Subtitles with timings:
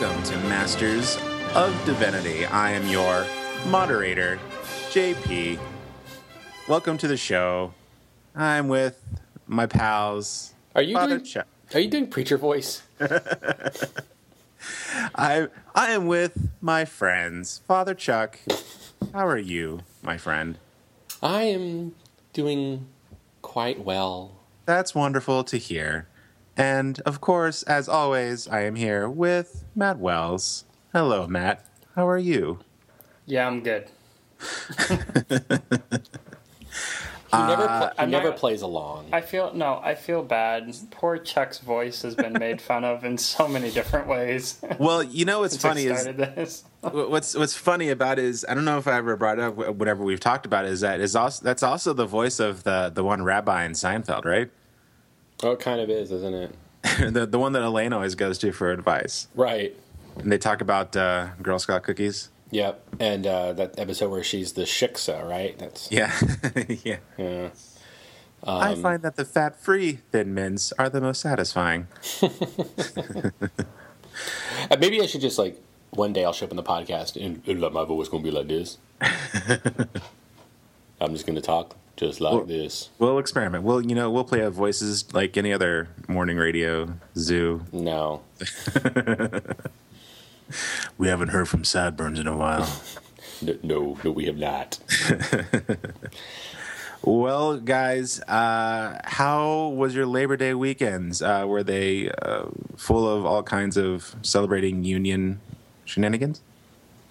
[0.00, 1.18] Welcome to Masters
[1.54, 2.46] of Divinity.
[2.46, 3.26] I am your
[3.66, 4.38] moderator,
[4.88, 5.58] JP.
[6.66, 7.74] Welcome to the show.
[8.34, 9.04] I'm with
[9.46, 10.54] my pals.
[10.74, 11.26] Are you Father doing?
[11.26, 11.46] Chuck.
[11.74, 12.80] Are you doing preacher voice?
[15.14, 17.60] I I am with my friends.
[17.68, 18.38] Father Chuck,
[19.12, 20.56] how are you, my friend?
[21.22, 21.94] I am
[22.32, 22.86] doing
[23.42, 24.36] quite well.
[24.64, 26.08] That's wonderful to hear.
[26.56, 30.64] And of course, as always, I am here with Matt Wells.
[30.92, 31.64] Hello, Matt.
[31.94, 32.58] How are you?
[33.26, 33.88] Yeah, I'm good.
[37.32, 39.06] He never, pl- uh, he I'm never not- plays along.
[39.10, 40.74] I feel no, I feel bad.
[40.90, 44.60] Poor Chuck's voice has been made fun of in so many different ways.
[44.78, 46.64] Well, you know what's funny is this.
[46.82, 50.04] what's what's funny about it is I don't know if I ever brought up whatever
[50.04, 53.22] we've talked about is that is also that's also the voice of the the one
[53.22, 54.50] rabbi in Seinfeld, right?
[55.42, 56.54] Oh, it kind of is, isn't it?
[57.14, 59.74] the the one that Elaine always goes to for advice, Right.
[60.18, 62.28] and they talk about uh, Girl Scout cookies.
[62.50, 62.82] Yep.
[63.00, 65.58] And uh, that episode where she's the shiksa, right?
[65.58, 66.12] That's Yeah,
[66.84, 66.96] yeah.
[67.16, 67.48] yeah.
[68.44, 71.86] I find that the fat-free thin mints are the most satisfying.
[74.70, 75.58] Uh, maybe I should just like
[75.90, 78.46] one day I'll show up in the podcast and, and my voice gonna be like
[78.48, 78.76] this.
[81.00, 82.88] I'm just gonna talk just like Well- this.
[82.98, 83.64] We'll experiment.
[83.64, 87.62] We'll you know we'll play out voices like any other morning radio zoo.
[87.72, 88.22] No.
[90.98, 92.68] We haven't heard from Sadburns in a while.
[93.64, 94.78] No, no, we have not.
[97.04, 101.20] Well, guys, uh, how was your Labor Day weekends?
[101.20, 102.44] Uh, were they uh,
[102.76, 105.40] full of all kinds of celebrating union
[105.84, 106.40] shenanigans?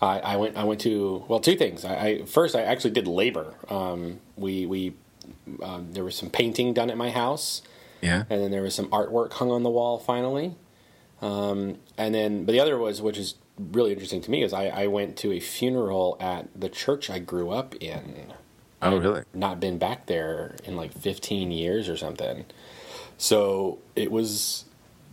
[0.02, 0.58] I, I went.
[0.58, 1.86] I went to well, two things.
[1.86, 3.54] I, I first I actually did labor.
[3.70, 4.94] Um, we we
[5.62, 7.62] um, there was some painting done at my house,
[8.02, 8.24] Yeah.
[8.30, 10.56] and then there was some artwork hung on the wall finally.
[11.22, 14.68] Um, and then, but the other was, which is really interesting to me, is I,
[14.70, 18.34] I went to a funeral at the church I grew up in.
[18.82, 19.24] Oh, really?
[19.36, 22.46] Not been back there in like 15 years or something.
[23.20, 24.66] So it was,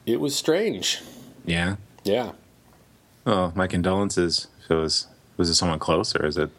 [0.06, 1.03] it was strange.
[1.44, 1.77] Yeah.
[2.04, 2.32] Yeah.
[3.27, 4.47] Oh, my condolences.
[4.69, 5.06] If it was
[5.39, 6.51] was it someone close or is it?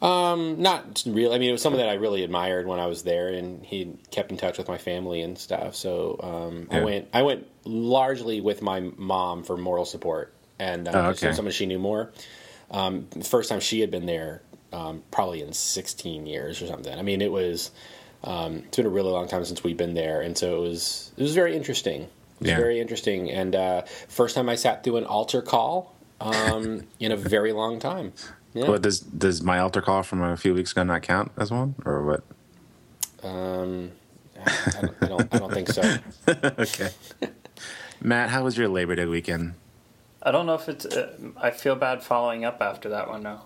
[0.00, 1.34] Um, not really.
[1.34, 3.92] I mean, it was someone that I really admired when I was there, and he
[4.10, 5.74] kept in touch with my family and stuff.
[5.74, 7.08] So um, I went.
[7.12, 11.32] I went largely with my mom for moral support, and uh, Oh, okay.
[11.34, 12.10] someone she knew more.
[12.70, 14.40] Um, the first time she had been there,
[14.72, 16.96] um, probably in 16 years or something.
[16.98, 17.70] I mean, it was.
[18.24, 21.12] Um, it's been a really long time since we've been there, and so it was.
[21.18, 22.02] It was very interesting.
[22.02, 22.56] It was Yeah.
[22.56, 27.16] very interesting, and uh, first time I sat through an altar call um, in a
[27.16, 28.12] very long time.
[28.54, 28.68] Yeah.
[28.68, 31.74] What does does my altar call from a few weeks ago not count as one
[31.84, 32.22] or what?
[33.22, 33.92] Um,
[34.44, 35.96] I don't, I don't, I don't think so.
[36.28, 36.90] okay.
[38.00, 39.54] Matt, how was your Labor Day weekend?
[40.22, 40.86] I don't know if it's.
[40.86, 43.44] Uh, I feel bad following up after that one now.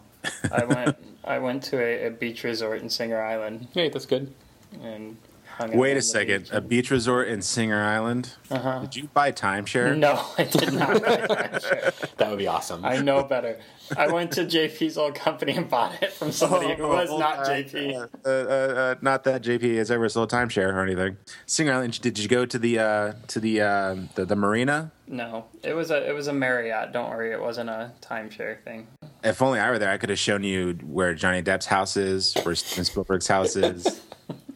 [0.50, 0.96] I went.
[1.24, 4.34] I went to a, a beach resort in Singer Island Hey, that's good.
[4.82, 5.16] and hung out
[5.60, 6.48] Wait on a second.
[6.52, 8.32] A beach resort in Singer Island?
[8.50, 8.80] Uh-huh.
[8.80, 9.96] Did you buy timeshare?
[9.96, 11.62] No, I did not.
[11.62, 11.92] Sure.
[12.16, 12.84] That would be awesome.
[12.84, 13.58] I know better.
[13.96, 17.44] I went to JP's old company and bought it from somebody who was not Uh,
[17.48, 18.08] JP.
[18.24, 21.16] Uh, uh, uh, not that JP has ever sold timeshare or anything.
[21.46, 22.00] Singer Island.
[22.00, 24.92] Did you go to the uh, to the, uh, the the marina?
[25.08, 26.92] No, it was a it was a Marriott.
[26.92, 28.86] Don't worry, it wasn't a timeshare thing.
[29.24, 32.34] If only I were there, I could have shown you where Johnny Depp's house is,
[32.44, 34.00] where Steven Spielberg's house is.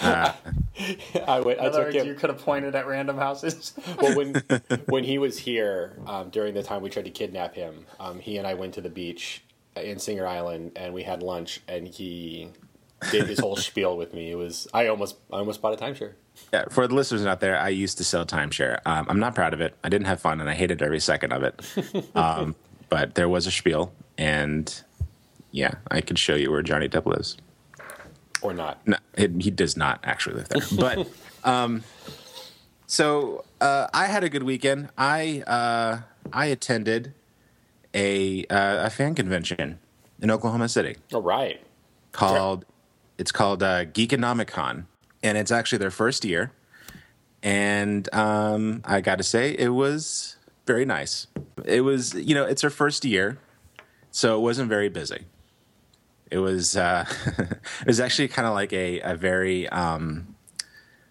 [0.00, 0.32] Uh,
[1.26, 1.60] I went.
[1.60, 3.74] I took words, you could have pointed at random houses.
[4.00, 4.34] Well, when
[4.86, 8.38] when he was here um, during the time we tried to kidnap him, um, he
[8.38, 9.42] and I went to the beach
[9.76, 12.50] in Singer Island and we had lunch, and he
[13.10, 14.30] did his whole spiel with me.
[14.30, 16.12] It was I almost I almost bought a timeshare.
[16.52, 18.80] yeah, for the listeners out there, I used to sell timeshare.
[18.86, 19.74] Um, I'm not proud of it.
[19.82, 21.60] I didn't have fun, and I hated every second of it.
[22.14, 22.54] Um,
[22.88, 24.82] but there was a spiel, and
[25.50, 27.36] yeah, I could show you where Johnny Depp lives.
[28.42, 28.86] Or not.
[28.86, 30.62] No, it, he does not actually live there.
[30.76, 31.08] But
[31.44, 31.82] um,
[32.86, 34.88] so uh, I had a good weekend.
[34.96, 36.00] I uh,
[36.32, 37.14] I attended
[37.94, 39.78] a uh, a fan convention
[40.20, 41.60] in Oklahoma City All right.
[42.12, 42.64] called
[43.18, 44.86] it's called uh, Geekonomicon,
[45.22, 46.52] and it's actually their first year.
[47.42, 50.36] And um, I got to say, it was
[50.66, 51.26] very nice.
[51.64, 53.38] It was you know it's their first year,
[54.10, 55.26] so it wasn't very busy.
[56.30, 57.04] It was uh,
[57.38, 60.34] it was actually kind of like a a very um,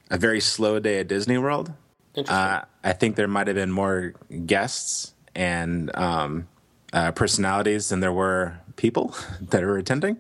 [0.10, 1.72] a very slow day at Disney World.
[2.16, 2.36] Interesting.
[2.36, 4.14] Uh, I think there might have been more
[4.46, 6.48] guests and um,
[6.94, 10.18] uh, personalities than there were people that were attending.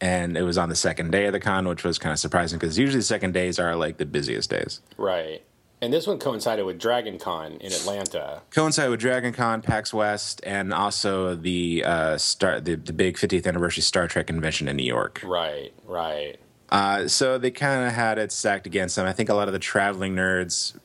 [0.00, 2.58] And it was on the second day of the con, which was kind of surprising
[2.58, 4.80] because usually the second days are like the busiest days.
[4.96, 5.42] right.
[5.80, 8.42] And this one coincided with Dragon Con in Atlanta.
[8.50, 13.46] Coincided with Dragon Con, PAX West, and also the uh, star the, the big 50th
[13.46, 15.20] anniversary Star Trek convention in New York.
[15.24, 16.36] Right, right.
[16.70, 19.06] Uh, so they kind of had it stacked against them.
[19.06, 20.78] I think a lot of the traveling nerds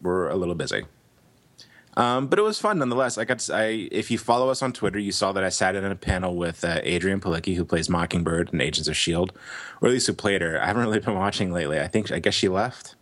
[0.00, 0.84] were a little busy.
[1.96, 3.18] Um, but it was fun nonetheless.
[3.18, 5.74] I got to, I, if you follow us on Twitter, you saw that I sat
[5.74, 9.32] in a panel with uh, Adrianne Palicki, who plays Mockingbird in Agents of Shield,
[9.80, 10.62] or at least who played her.
[10.62, 11.80] I haven't really been watching lately.
[11.80, 12.94] I think I guess she left.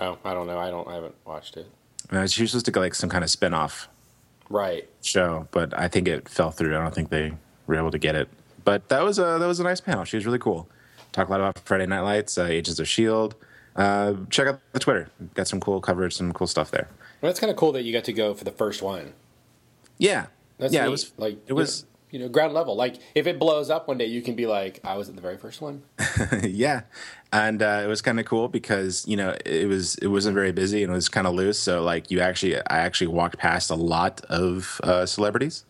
[0.00, 0.58] Oh, I don't know.
[0.58, 0.88] I don't.
[0.88, 1.66] I haven't watched it.
[2.10, 3.88] Uh, she was supposed to go like some kind of spin off
[4.48, 4.88] Right.
[5.02, 6.76] show, but I think it fell through.
[6.76, 7.32] I don't think they
[7.66, 8.28] were able to get it.
[8.64, 10.04] But that was a that was a nice panel.
[10.04, 10.68] She was really cool.
[11.12, 13.34] Talk a lot about Friday Night Lights, uh, Agents of Shield.
[13.76, 15.08] Uh, check out the Twitter.
[15.34, 16.88] Got some cool coverage, some cool stuff there.
[17.20, 19.12] Well, that's kind of cool that you got to go for the first one.
[19.98, 20.26] Yeah,
[20.58, 20.82] That's yeah.
[20.82, 20.88] neat.
[20.88, 22.76] It was like it was you know ground level.
[22.76, 25.22] Like if it blows up one day, you can be like, I was at the
[25.22, 25.82] very first one.
[26.44, 26.82] yeah,
[27.32, 30.52] and uh, it was kind of cool because you know it was it wasn't very
[30.52, 31.58] busy and it was kind of loose.
[31.58, 35.64] So like you actually, I actually walked past a lot of uh, celebrities,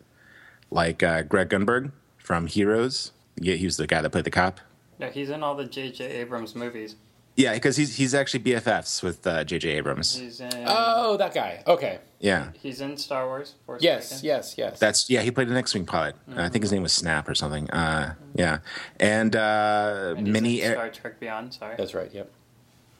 [0.69, 3.13] like uh, Greg Grunberg from Heroes.
[3.37, 4.59] Yeah, he was the guy that played the cop.
[4.99, 6.05] Yeah, he's in all the J.J.
[6.05, 6.95] Abrams movies.
[7.35, 9.69] Yeah, because he's he's actually BFFs with uh, J.J.
[9.69, 10.15] Abrams.
[10.17, 10.51] He's in.
[10.67, 11.63] Oh, that guy.
[11.65, 11.99] Okay.
[12.19, 13.55] Yeah, he's in Star Wars.
[13.65, 14.11] Force Yes.
[14.11, 14.23] Awakens.
[14.23, 14.55] Yes.
[14.57, 14.79] Yes.
[14.79, 15.21] that's yeah.
[15.21, 16.15] He played an X-wing pilot.
[16.29, 17.69] Uh, I think his name was Snap or something.
[17.71, 18.59] Uh, yeah,
[18.99, 21.53] and, uh, And he's mini in Air- Star Trek Beyond.
[21.55, 21.75] Sorry.
[21.75, 22.09] That's right.
[22.13, 22.31] Yep.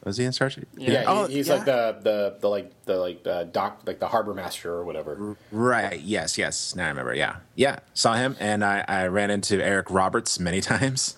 [0.04, 0.66] was he in Star Trek?
[0.76, 0.90] Yeah.
[0.90, 1.00] Yeah.
[1.00, 1.54] he- Oh, he's yeah.
[1.54, 5.36] like the the the like the like the doc like the harbor master or whatever.
[5.52, 6.00] Right.
[6.00, 6.36] Yes.
[6.36, 6.74] Yes.
[6.74, 7.14] Now I remember.
[7.14, 7.36] Yeah.
[7.54, 7.78] Yeah.
[7.94, 11.16] Saw him, and I, I ran into Eric Roberts many times.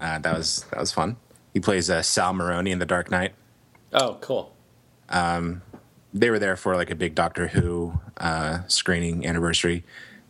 [0.00, 1.16] Uh, that was that was fun.
[1.52, 3.34] He plays uh, Sal Maroni in The Dark Knight.
[3.92, 4.54] Oh, cool.
[6.14, 9.84] They were there for like a big Doctor Who uh, screening anniversary,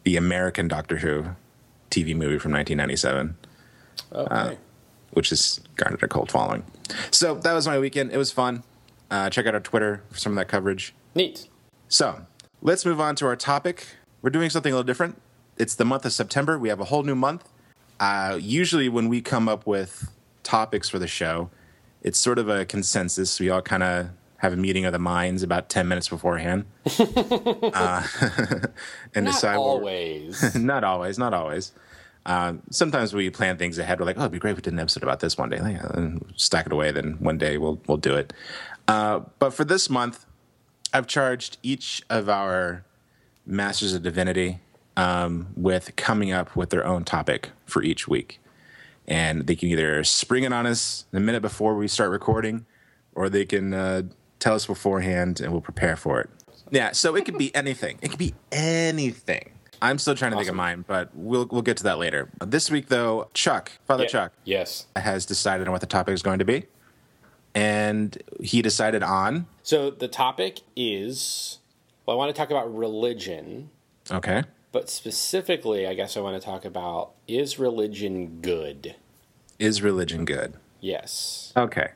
[0.05, 1.25] the American Doctor Who
[1.91, 3.37] TV movie from 1997,
[4.15, 4.59] Okay.
[5.13, 6.65] which has garnered a cult following.
[7.11, 8.13] So that was my weekend.
[8.13, 8.63] It was fun.
[9.11, 10.95] Uh, check out our Twitter for some of that coverage.
[11.15, 11.49] Neat.
[11.89, 12.27] So
[12.63, 13.87] let's move on to our topic.
[14.23, 15.21] We're doing something a little different.
[15.59, 16.59] It's the month of September.
[16.59, 17.49] We have a whole new month.
[18.01, 20.11] Uh, usually, when we come up with
[20.43, 21.51] topics for the show,
[22.03, 23.39] it's sort of a consensus.
[23.39, 26.65] We all kind of have a meeting of the minds about 10 minutes beforehand.
[26.99, 28.07] uh,
[29.15, 30.55] and Not decide always.
[30.57, 31.73] not always, not always.
[32.27, 34.01] Um, sometimes we plan things ahead.
[34.01, 35.61] We're like, oh, it'd be great if we did an episode about this one day.
[35.61, 36.91] Like, and stack it away.
[36.93, 38.33] Then one day we'll we'll do it.
[38.89, 40.27] Uh, but for this month,
[40.93, 42.85] I've charged each of our
[43.47, 44.61] Masters of Divinity
[44.97, 48.41] um, with coming up with their own topic for each week,
[49.09, 52.67] and they can either spring it on us the minute before we start recording,
[53.15, 54.03] or they can uh,
[54.39, 56.31] tell us beforehand, and we'll prepare for it.
[56.71, 57.99] Yeah, so it could be anything.
[58.01, 59.53] It could be anything.
[59.83, 62.31] I'm still trying to think of mine, but we'll we'll get to that later.
[62.47, 64.09] This week, though, Chuck, Father Yeah.
[64.09, 64.87] Chuck, Yes.
[64.97, 66.67] has decided on what the topic is going to be,
[67.55, 71.59] and he decided on So the topic is
[72.07, 73.71] well, I want to talk about religion,
[74.11, 78.97] okay, but specifically, I guess I want to talk about is religion good?
[79.59, 80.55] is religion good?
[80.81, 81.53] Yes.
[81.57, 81.91] Okay,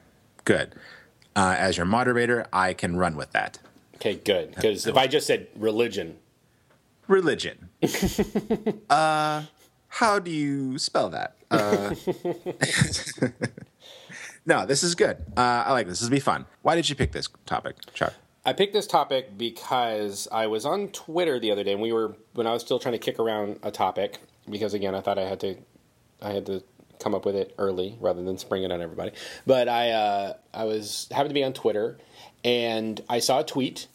[0.45, 0.75] good.
[1.35, 3.59] Uh, as your moderator, I can run with that.
[3.97, 4.55] Okay, good.
[4.55, 6.19] Because if I just said religion,
[7.09, 7.69] Religion.
[8.91, 9.43] uh,
[9.89, 11.37] how do you spell that?
[11.51, 11.95] Uh,
[14.47, 15.19] no, this is good.
[15.37, 16.01] Uh, I like this.
[16.01, 16.47] This will be fun.
[16.63, 18.15] Why did you pick this topic, Chuck?
[18.47, 22.15] I picked this topic because I was on Twitter the other day, and we were
[22.35, 25.25] when I was still trying to kick around a topic because again I thought I
[25.25, 25.57] had to,
[26.23, 26.63] I had to
[27.01, 29.11] come up with it early rather than spring it on everybody.
[29.47, 31.99] But I uh, I was happened to be on Twitter,
[32.45, 33.89] and I saw a tweet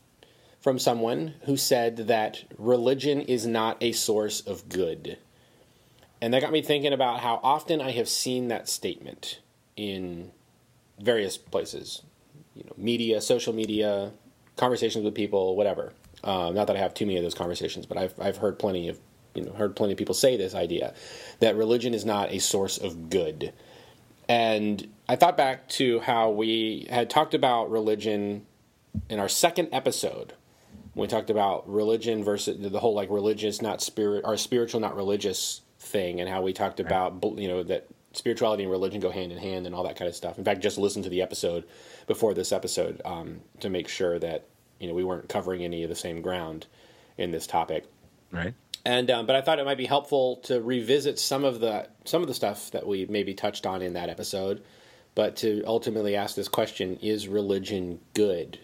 [0.60, 5.18] from someone who said that religion is not a source of good,
[6.22, 9.40] and that got me thinking about how often I have seen that statement
[9.78, 10.34] in
[11.00, 12.02] various places
[12.54, 14.12] you know, media, social media,
[14.62, 15.92] conversations with people, whatever.
[16.24, 18.88] Um, not that I have too many of those conversations, but I've I've heard plenty
[18.88, 19.00] of
[19.34, 20.94] you know heard plenty of people say this idea
[21.40, 23.52] that religion is not a source of good.
[24.30, 28.46] And I thought back to how we had talked about religion
[29.10, 30.34] in our second episode.
[30.94, 34.96] When we talked about religion versus the whole like religious not spirit or spiritual not
[34.96, 39.32] religious thing, and how we talked about you know that spirituality and religion go hand
[39.32, 40.38] in hand and all that kind of stuff.
[40.38, 41.64] In fact, just listen to the episode
[42.08, 44.46] before this episode um, to make sure that
[44.82, 46.66] you know we weren't covering any of the same ground
[47.18, 47.86] in this topic.
[48.32, 48.54] Right.
[48.84, 52.22] And um, but I thought it might be helpful to revisit some of the some
[52.22, 54.64] of the stuff that we maybe touched on in that episode,
[55.14, 58.60] but to ultimately ask this question: Is religion good?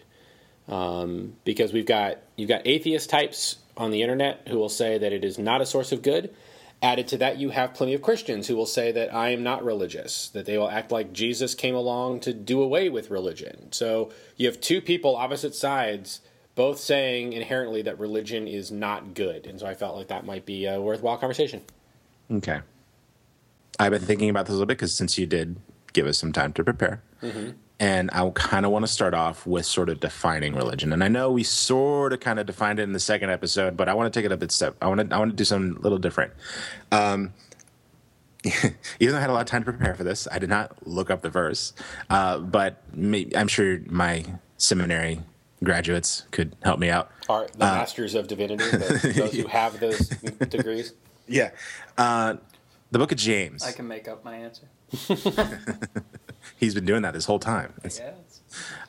[0.66, 5.12] Um, because we've got you've got atheist types on the internet who will say that
[5.12, 6.34] it is not a source of good,
[6.80, 9.64] Added to that, you have plenty of Christians who will say that I am not
[9.64, 13.72] religious, that they will act like Jesus came along to do away with religion.
[13.72, 16.20] So you have two people, opposite sides,
[16.54, 19.44] both saying inherently that religion is not good.
[19.46, 21.62] And so I felt like that might be a worthwhile conversation.
[22.30, 22.60] Okay.
[23.80, 25.56] I've been thinking about this a little bit because since you did
[25.92, 27.50] give us some time to prepare, mm-hmm.
[27.80, 30.92] And I kind of want to start off with sort of defining religion.
[30.92, 33.88] And I know we sort of kind of defined it in the second episode, but
[33.88, 34.76] I want to take it a bit step.
[34.82, 36.32] I want to I want to do something a little different.
[36.90, 37.32] Um,
[38.44, 40.86] even though I had a lot of time to prepare for this, I did not
[40.86, 41.72] look up the verse.
[42.10, 42.82] Uh, but
[43.36, 44.24] I'm sure my
[44.56, 45.20] seminary
[45.62, 47.10] graduates could help me out.
[47.28, 50.08] Are the uh, masters of divinity, the, those who have those
[50.48, 50.94] degrees?
[51.26, 51.50] Yeah.
[51.96, 52.36] Uh,
[52.90, 53.62] the book of James.
[53.62, 54.68] I can make up my answer.
[56.56, 57.74] He's been doing that this whole time.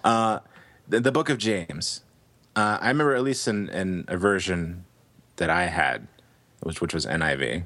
[0.04, 0.40] Uh,
[0.88, 2.02] the, the, book of James.
[2.56, 4.86] Uh, I remember at least in, in, a version
[5.36, 6.08] that I had,
[6.62, 7.64] which which was NIV.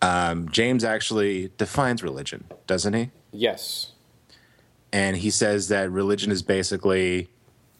[0.00, 3.10] Um, James actually defines religion, doesn't he?
[3.32, 3.92] Yes.
[4.92, 7.28] And he says that religion is basically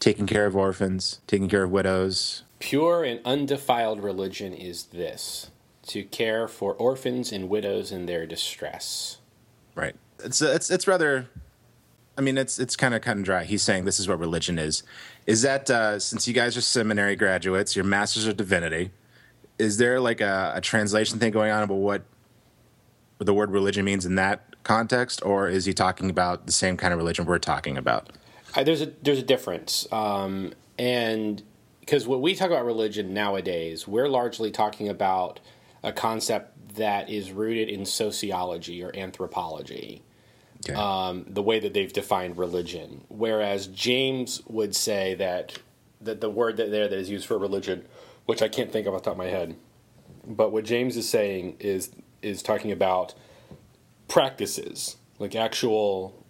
[0.01, 2.43] taking care of orphans, taking care of widows.
[2.59, 5.51] Pure and undefiled religion is this
[5.87, 9.19] to care for orphans and widows in their distress.
[9.75, 9.97] Right.
[10.25, 11.29] It's it's it's rather.
[12.17, 13.45] I mean, it's it's kind of cut and dry.
[13.45, 14.83] He's saying this is what religion is.
[15.27, 18.91] Is that uh, since you guys are seminary graduates, your masters of divinity,
[19.59, 22.03] is there like a, a translation thing going on about what,
[23.19, 26.93] the word religion means in that context, or is he talking about the same kind
[26.93, 28.11] of religion we're talking about?
[28.55, 31.43] Uh, there's a there's a difference, um, and
[31.81, 35.41] because when we talk about religion nowadays, we're largely talking about
[35.83, 40.03] a concept that is rooted in sociology or anthropology.
[40.65, 40.75] Okay.
[40.75, 45.59] Um, the way that they've defined religion, whereas James would say that
[46.01, 47.85] that the word that there that is used for religion,
[48.27, 49.57] which I can't think of off the top of my head,
[50.27, 51.91] but what James is saying is
[52.23, 53.15] is talking about
[54.09, 56.25] practices, like actual,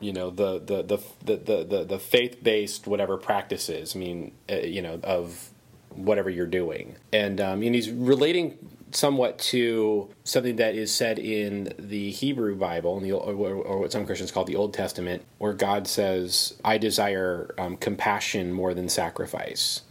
[0.00, 3.96] you know, the the the the the, the faith based whatever practices.
[3.96, 5.50] I mean, uh, you know, of
[5.90, 8.58] whatever you're doing, and um, and he's relating
[8.92, 13.92] somewhat to something that is said in the Hebrew Bible, in the, or, or what
[13.92, 18.88] some Christians call the Old Testament, where God says, "I desire um, compassion more than
[18.88, 19.82] sacrifice."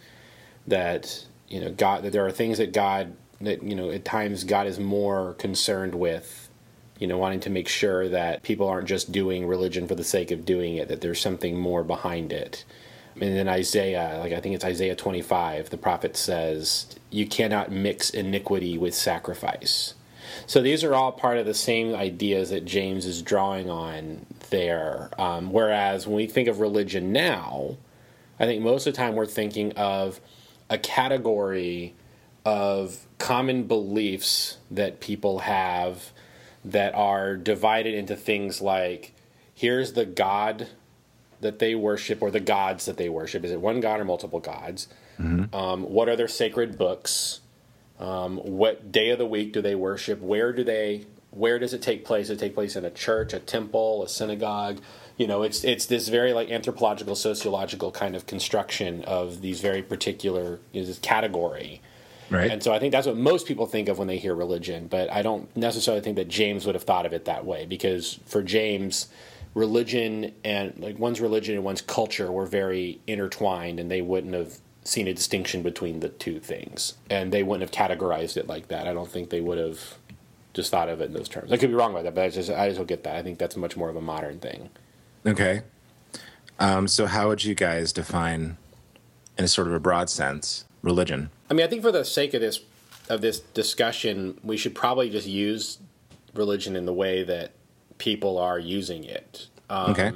[0.68, 4.44] That you know, God, that there are things that God, that you know, at times
[4.44, 6.50] God is more concerned with,
[7.00, 10.32] you know, wanting to make sure that people aren't just doing religion for the sake
[10.32, 12.64] of doing it; that there's something more behind it.
[13.16, 18.10] And then Isaiah, like I think it's Isaiah 25, the prophet says, You cannot mix
[18.10, 19.96] iniquity with sacrifice.
[20.48, 25.10] So these are all part of the same ideas that James is drawing on there.
[25.20, 27.78] Um, whereas when we think of religion now,
[28.40, 30.20] I think most of the time we're thinking of
[30.70, 31.94] a category
[32.46, 36.12] of common beliefs that people have
[36.64, 39.14] that are divided into things like
[39.54, 40.68] here's the God
[41.42, 43.44] that they worship or the gods that they worship?
[43.44, 44.88] Is it one god or multiple gods?
[45.20, 45.54] Mm-hmm.
[45.56, 47.42] Um, what are their sacred books?
[48.00, 50.20] Um, what day of the week do they worship?
[50.22, 51.06] Where do they?
[51.30, 52.28] Where does it take place?
[52.28, 54.82] Does it take place in a church, a temple, a synagogue?
[55.18, 59.84] You know, it's it's this very like anthropological, sociological kind of construction of these very
[59.84, 61.82] particular you know, this category.
[62.32, 62.50] Right.
[62.50, 65.12] And so I think that's what most people think of when they hear religion, but
[65.12, 68.42] I don't necessarily think that James would have thought of it that way because for
[68.42, 69.10] James,
[69.54, 74.60] religion and like one's religion and one's culture were very intertwined and they wouldn't have
[74.84, 76.96] seen a distinction between the two things.
[77.10, 78.88] And they wouldn't have categorized it like that.
[78.88, 79.80] I don't think they would have
[80.54, 81.52] just thought of it in those terms.
[81.52, 83.16] I could be wrong about that but i just i just don't get that.
[83.16, 84.70] I think that's much more of a modern thing.
[85.26, 85.62] Okay.
[86.60, 88.58] Um, so how would you guys define
[89.38, 91.30] in a sort of a broad sense religion?
[91.50, 92.62] I mean i think for the sake of this
[93.10, 95.80] of this discussion we should probably just use
[96.34, 97.52] religion in the way that
[98.02, 99.48] people are using it.
[99.70, 100.12] Um, okay.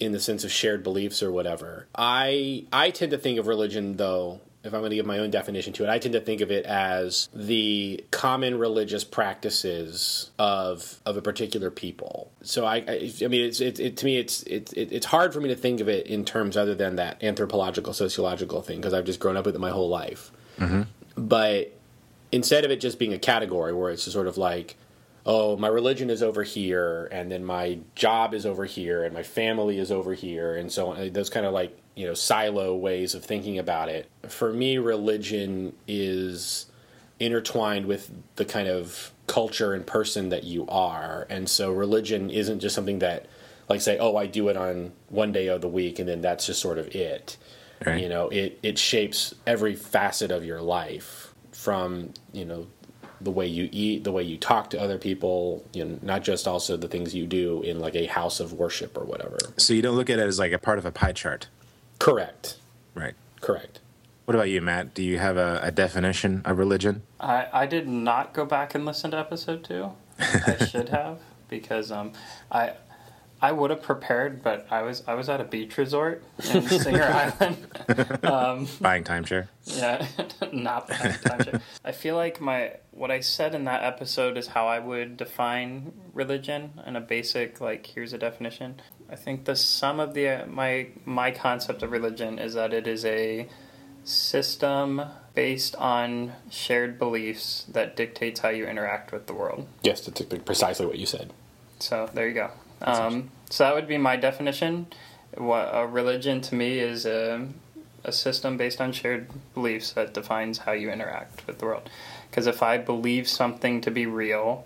[0.00, 1.86] In the sense of shared beliefs or whatever.
[1.94, 5.30] I I tend to think of religion though if I'm going to give my own
[5.30, 11.00] definition to it, I tend to think of it as the common religious practices of
[11.06, 12.30] of a particular people.
[12.42, 15.32] So I, I, I mean, it's it, it, to me, it's it, it, it's hard
[15.32, 18.92] for me to think of it in terms other than that anthropological, sociological thing because
[18.92, 20.30] I've just grown up with it my whole life.
[20.58, 20.82] Mm-hmm.
[21.16, 21.72] But
[22.32, 24.76] instead of it just being a category where it's sort of like
[25.26, 29.22] oh, my religion is over here, and then my job is over here, and my
[29.22, 31.12] family is over here, and so on.
[31.12, 34.08] Those kind of like, you know, silo ways of thinking about it.
[34.28, 36.66] For me, religion is
[37.18, 41.26] intertwined with the kind of culture and person that you are.
[41.28, 43.26] And so religion isn't just something that,
[43.68, 46.46] like, say, oh, I do it on one day of the week, and then that's
[46.46, 47.36] just sort of it.
[47.84, 48.02] Right.
[48.02, 52.66] You know, it, it shapes every facet of your life from, you know,
[53.20, 56.48] the way you eat, the way you talk to other people, you know, not just
[56.48, 59.36] also the things you do in like a house of worship or whatever.
[59.56, 61.48] So you don't look at it as like a part of a pie chart,
[61.98, 62.56] Correct.
[62.94, 63.14] right?
[63.40, 63.80] Correct.
[64.24, 64.94] What about you, Matt?
[64.94, 67.02] Do you have a, a definition of religion?
[67.18, 69.90] I, I did not go back and listen to episode two.
[70.18, 72.12] I should have because um
[72.50, 72.72] I
[73.42, 77.02] I would have prepared, but I was I was at a beach resort in Singer
[77.40, 78.24] Island.
[78.24, 79.48] Um, Buying timeshare.
[79.64, 80.06] Yeah,
[80.52, 81.62] not that time.
[81.84, 85.92] I feel like my what I said in that episode is how I would define
[86.12, 88.80] religion in a basic like here's a definition.
[89.08, 93.04] I think the sum of the my my concept of religion is that it is
[93.06, 93.48] a
[94.04, 95.02] system
[95.34, 99.66] based on shared beliefs that dictates how you interact with the world.
[99.82, 101.32] Yes, that's precisely what you said.
[101.78, 102.50] So there you go.
[102.82, 104.86] Um, so that would be my definition.
[105.36, 107.46] What a religion to me is a,
[108.04, 111.88] a system based on shared beliefs that defines how you interact with the world.
[112.30, 114.64] Because if I believe something to be real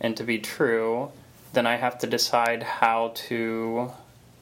[0.00, 1.10] and to be true,
[1.52, 3.92] then I have to decide how to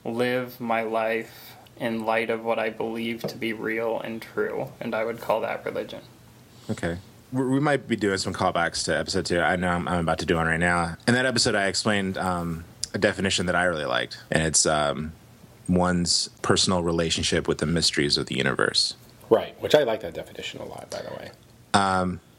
[0.05, 4.73] live my life in light of what I believe to be real and true.
[4.81, 6.01] And I would call that religion.
[6.71, 6.99] Okay.
[7.33, 9.41] We might be doing some callbacks to episode two.
[9.41, 10.97] I know I'm, I'm about to do one right now.
[11.07, 12.65] In that episode, I explained um,
[12.97, 15.12] a definition that I really liked, and it's um,
[15.69, 18.95] one's personal relationship with the mysteries of the universe.
[19.31, 21.31] Right, which I like that definition a lot, by the way.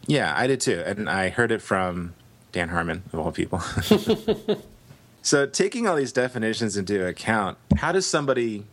[0.07, 2.15] Yeah, I did too, and I heard it from
[2.53, 3.59] Dan Harmon of all people.
[5.21, 8.65] so, taking all these definitions into account, how does somebody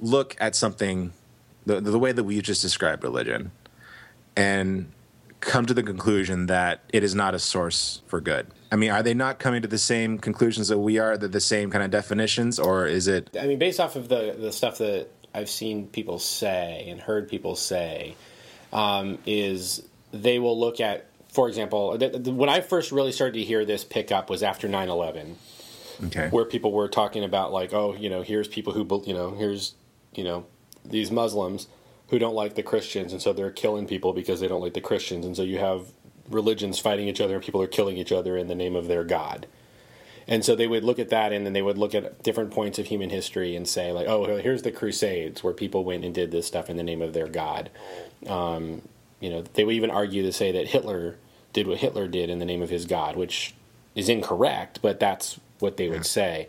[0.00, 1.12] look at something
[1.66, 3.50] the the way that we just described religion,
[4.36, 4.92] and
[5.40, 8.46] come to the conclusion that it is not a source for good?
[8.72, 11.16] I mean, are they not coming to the same conclusions that we are?
[11.18, 13.36] That the same kind of definitions, or is it?
[13.38, 17.28] I mean, based off of the the stuff that I've seen people say and heard
[17.28, 18.16] people say,
[18.72, 23.34] um, is they will look at, for example, th- th- when I first really started
[23.34, 25.34] to hear this pick up was after 9-11,
[26.06, 26.28] Okay.
[26.28, 29.74] where people were talking about like, oh, you know, here's people who, you know, here's,
[30.14, 30.44] you know,
[30.84, 31.66] these Muslims
[32.08, 34.80] who don't like the Christians, and so they're killing people because they don't like the
[34.82, 35.86] Christians, and so you have
[36.34, 39.04] religions fighting each other, and people are killing each other in the name of their
[39.04, 39.46] God.
[40.28, 42.78] And so they would look at that, and then they would look at different points
[42.78, 46.30] of human history and say, like, oh, here's the Crusades, where people went and did
[46.30, 47.70] this stuff in the name of their God.
[48.26, 48.82] Um,
[49.20, 51.16] you know, they would even argue to say that Hitler
[51.52, 53.54] did what Hitler did in the name of his God, which
[53.94, 56.48] is incorrect, but that's what they would say.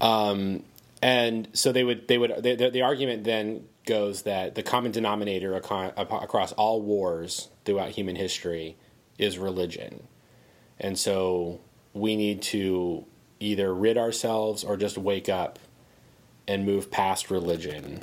[0.00, 0.62] Um,
[1.00, 4.92] and so they would they would they, the, the argument then goes that the common
[4.92, 8.76] denominator across all wars throughout human history
[9.22, 10.02] is religion,
[10.78, 11.60] and so
[11.94, 13.04] we need to
[13.40, 15.58] either rid ourselves or just wake up
[16.46, 18.00] and move past religion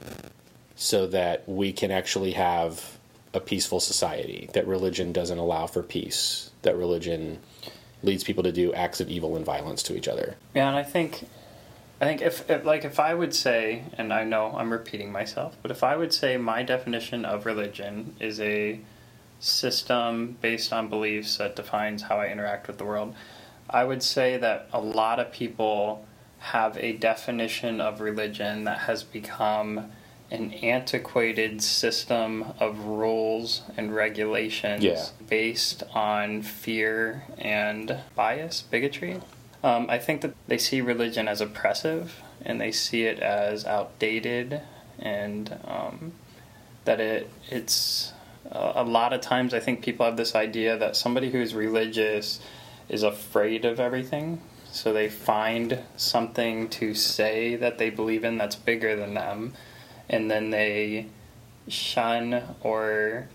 [0.76, 2.98] so that we can actually have
[3.34, 7.40] a peaceful society that religion doesn't allow for peace that religion
[8.02, 10.36] leads people to do acts of evil and violence to each other.
[10.56, 11.28] Yeah, and I think,
[12.00, 15.58] I think if, if like if I would say, and I know I'm repeating myself,
[15.62, 18.80] but if I would say my definition of religion is a
[19.40, 23.16] system based on beliefs that defines how I interact with the world,
[23.70, 26.06] I would say that a lot of people
[26.40, 29.92] have a definition of religion that has become
[30.32, 35.04] an antiquated system of rules and regulations Yeah.
[35.28, 39.22] based on fear and bias, bigotry.
[39.64, 44.62] Um, I think that they see religion as oppressive and they see it as outdated
[45.00, 46.14] and um,
[46.86, 48.14] that it it's
[48.52, 52.40] a lot of times I think people have this idea that somebody who's religious
[52.88, 54.42] is afraid of everything.
[54.72, 59.54] So they find something to say that they believe in that's bigger than them,
[60.08, 61.08] and then they
[61.68, 63.28] shun or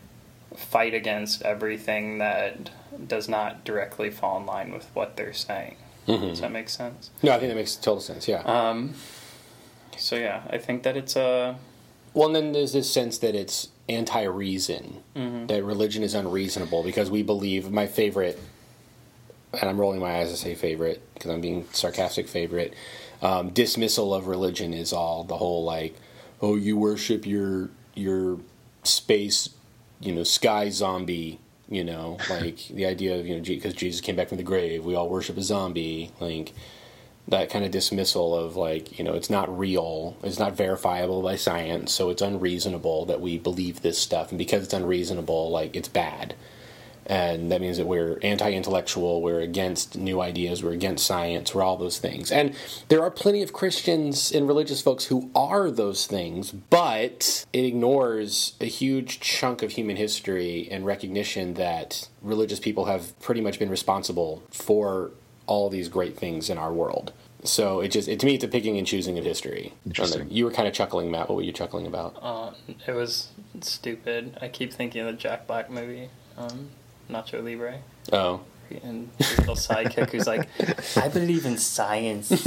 [0.56, 2.70] fight against everything that
[3.08, 5.76] does not directly fall in line with what they're saying.
[6.06, 7.10] Does that make sense?
[7.22, 8.92] no i think that makes total sense yeah Um,
[9.96, 11.56] so yeah, I think that it's a
[12.12, 15.02] well and then there's this sense that it's anti-reason
[15.46, 18.38] that religion is unreasonable because we believe my favorite
[19.52, 22.74] and i'm rolling my eyes to say favorite because i'm being sarcastic favorite
[23.22, 25.94] um, dismissal of religion is all the whole like
[26.40, 28.38] oh you worship your your
[28.84, 29.50] space
[30.00, 34.16] you know sky zombie you know like the idea of you know because jesus came
[34.16, 36.52] back from the grave we all worship a zombie like
[37.28, 41.36] that kind of dismissal of like you know it's not real it's not verifiable by
[41.36, 44.30] science so it's unreasonable that we believe this stuff.
[44.30, 46.34] And because it's unreasonable like it's bad.
[47.06, 51.76] And that means that we're anti-intellectual we're against new ideas we're against science we're all
[51.76, 52.32] those things.
[52.32, 52.54] And
[52.88, 58.54] there are plenty of christians and religious folks who are those things but it ignores
[58.58, 63.70] a huge chunk of human history and recognition that religious people have pretty much been
[63.70, 65.10] responsible for
[65.46, 68.48] all these great things in our world so it just it, to me it's a
[68.48, 70.30] picking and choosing of history Interesting.
[70.30, 72.52] you were kind of chuckling matt what were you chuckling about Uh,
[72.86, 73.28] it was
[73.60, 74.36] stupid.
[74.40, 76.70] I keep thinking of the Jack Black movie, um,
[77.10, 77.78] Nacho Libre.
[78.12, 78.40] oh
[78.82, 80.48] And his little sidekick who's like,
[80.96, 82.30] I believe in science.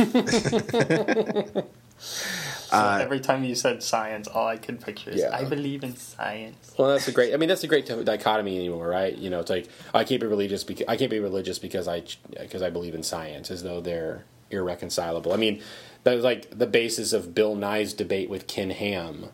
[2.70, 5.36] So every time you said science, all I could picture is, Yeah.
[5.36, 6.74] I believe in science.
[6.78, 7.34] Well, that's a great.
[7.34, 9.16] I mean, that's a great dichotomy anymore, right?
[9.18, 12.04] You know, it's like I can't be religious because I can't be religious because I
[12.40, 15.34] because I believe in science, as though they're irreconcilable.
[15.34, 15.62] I mean,
[16.04, 19.28] that was like the basis of Bill Nye's debate with Ken Ham,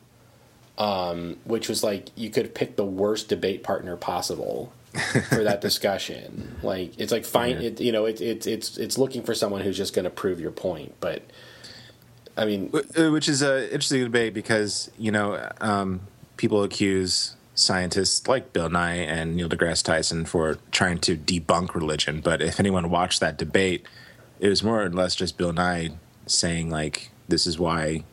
[0.77, 4.73] um, which was like you could pick the worst debate partner possible
[5.29, 6.55] for that discussion.
[6.63, 9.77] Like it's like fine, it, you know, it's it's it's it's looking for someone who's
[9.77, 11.23] just going to prove your point, but.
[12.35, 16.01] I mean, uh, Which is an interesting debate because, you know, um,
[16.37, 22.21] people accuse scientists like Bill Nye and Neil deGrasse Tyson for trying to debunk religion.
[22.21, 23.85] But if anyone watched that debate,
[24.39, 25.91] it was more or less just Bill Nye
[26.25, 28.03] saying, like, this is why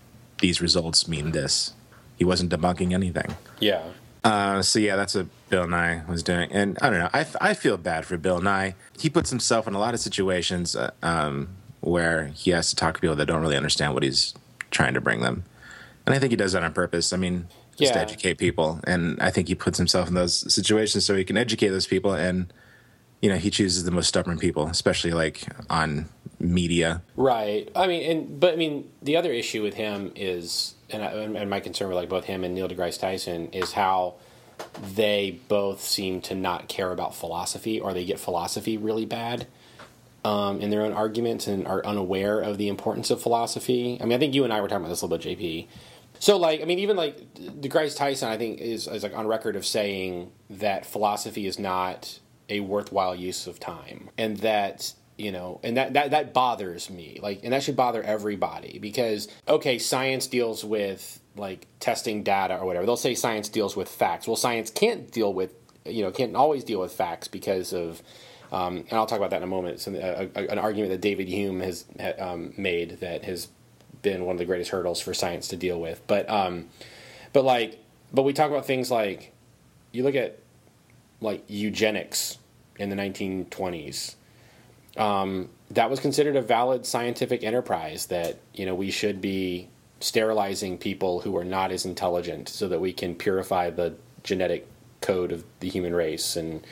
[0.41, 1.73] these results mean this.
[2.17, 3.35] He wasn't debunking anything.
[3.61, 3.83] yeah,
[4.23, 7.09] Uh, so yeah, that's what Bill Nye was doing, and I don't know.
[7.15, 8.75] I, I feel bad for Bill Nye.
[8.99, 11.49] He puts himself in a lot of situations uh, um,
[11.81, 14.35] where he has to talk to people that don't really understand what he's
[14.71, 15.45] trying to bring them,
[16.07, 17.12] and I think he does that on purpose.
[17.12, 21.05] I mean, just to educate people, and I think he puts himself in those situations
[21.05, 22.53] so he can educate those people, and
[23.21, 27.03] you know, he chooses the most stubborn people, especially like on media.
[27.16, 27.71] Right.
[27.77, 31.51] I mean, and but I mean, the other issue with him is, and, I, and
[31.51, 34.14] my concern with like both him and Neil deGrasse Tyson is how
[34.95, 39.47] they both seem to not care about philosophy, or they get philosophy really bad
[40.25, 43.99] um, in their own arguments and are unaware of the importance of philosophy.
[44.01, 45.67] I mean, I think you and I were talking about this a little bit, JP.
[46.19, 49.27] So, like, I mean, even like the deGrasse Tyson, I think is, is like on
[49.27, 52.19] record of saying that philosophy is not
[52.51, 57.19] a worthwhile use of time, and that you know, and that that that bothers me.
[57.23, 62.67] Like, and that should bother everybody because okay, science deals with like testing data or
[62.67, 62.85] whatever.
[62.85, 64.27] They'll say science deals with facts.
[64.27, 65.55] Well, science can't deal with
[65.87, 68.03] you know can't always deal with facts because of
[68.53, 69.87] um, and I'll talk about that in a moment.
[69.87, 73.49] A, an argument that David Hume has ha- um, made that has
[74.03, 76.01] been one of the greatest hurdles for science to deal with.
[76.07, 76.69] But um,
[77.33, 77.79] but like
[78.13, 79.33] but we talk about things like
[79.93, 80.39] you look at
[81.21, 82.39] like eugenics
[82.79, 84.15] in the 1920s.
[84.97, 89.69] Um, that was considered a valid scientific enterprise that you know we should be
[90.01, 94.67] sterilizing people who are not as intelligent so that we can purify the genetic
[95.01, 96.67] code of the human race and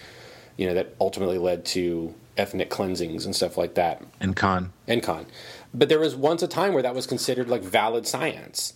[0.59, 5.03] you know that ultimately led to ethnic cleansings and stuff like that And con, and
[5.03, 5.27] con.
[5.73, 8.75] But there was once a time where that was considered like valid science.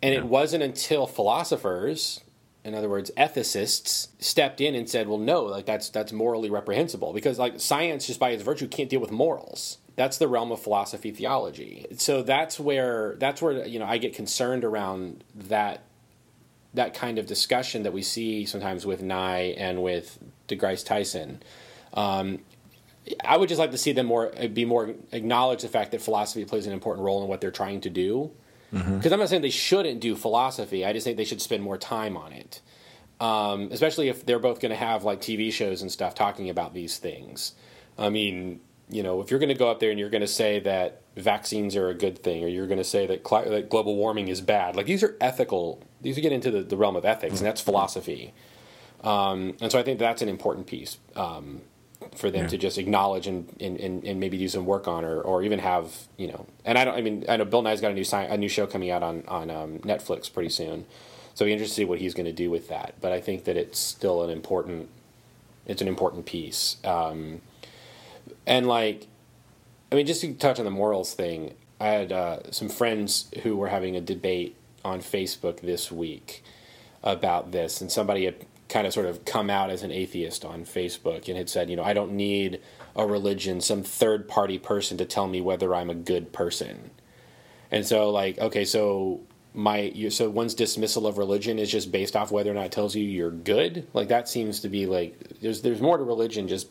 [0.00, 2.20] And it wasn't until philosophers,
[2.64, 7.12] in other words, ethicists, stepped in and said, "Well, no, like that's that's morally reprehensible
[7.12, 10.62] because like science just by its virtue can't deal with morals." That's the realm of
[10.62, 11.86] philosophy theology.
[11.96, 15.82] So that's where that's where you know I get concerned around that
[16.78, 21.42] that kind of discussion that we see sometimes with Nye and with DeGrasse Tyson.
[21.92, 22.40] Um,
[23.24, 26.44] I would just like to see them more be more acknowledge the fact that philosophy
[26.44, 28.30] plays an important role in what they're trying to do.
[28.70, 30.84] Because I'm not saying they shouldn't do philosophy.
[30.84, 32.60] I just think they should spend more time on it,
[33.18, 36.74] um, especially if they're both going to have like TV shows and stuff talking about
[36.74, 37.54] these things.
[37.96, 38.60] I mean,
[38.90, 41.00] you know, if you're going to go up there and you're going to say that
[41.16, 44.28] vaccines are a good thing, or you're going to say that, cli- that global warming
[44.28, 45.82] is bad, like these are ethical.
[46.00, 48.32] These get into the, the realm of ethics, and that's philosophy.
[49.02, 50.98] Um, and so I think that's an important piece.
[51.16, 51.62] Um,
[52.14, 52.48] for them Yeah.
[52.48, 55.58] to just acknowledge and, and, and, and maybe do some work on or, or even
[55.58, 58.04] have you know and I don't I mean I know Bill Nye's got a new
[58.04, 60.86] sci- a new show coming out on on um, Netflix pretty soon
[61.34, 63.44] so be interested to see what he's going to do with that but I think
[63.44, 64.88] that it's still an important
[65.66, 67.40] it's an important piece um,
[68.46, 69.08] and like
[69.90, 73.56] I mean just to touch on the morals thing I had uh, some friends who
[73.56, 74.54] were having a debate
[74.88, 76.42] on Facebook this week
[77.02, 80.64] about this, and somebody had kind of sort of come out as an atheist on
[80.64, 82.60] Facebook and had said, you know, I don't need
[82.96, 86.90] a religion, some third party person to tell me whether I'm a good person.
[87.70, 89.20] And so, like, okay, so
[89.54, 92.94] my so one's dismissal of religion is just based off whether or not it tells
[92.94, 93.86] you you're good.
[93.92, 96.68] Like that seems to be like there's there's more to religion just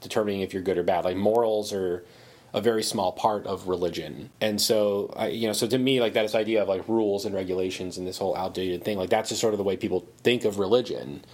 [0.00, 1.04] determining if you're good or bad.
[1.04, 2.04] Like morals are
[2.52, 4.30] a very small part of religion.
[4.40, 7.24] And so, I, you know, so to me, like that this idea of like rules
[7.24, 10.08] and regulations and this whole outdated thing, like that's just sort of the way people
[10.22, 11.24] think of religion.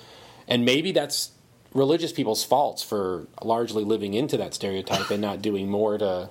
[0.47, 1.31] And maybe that's
[1.73, 6.31] religious people's faults for largely living into that stereotype and not doing more to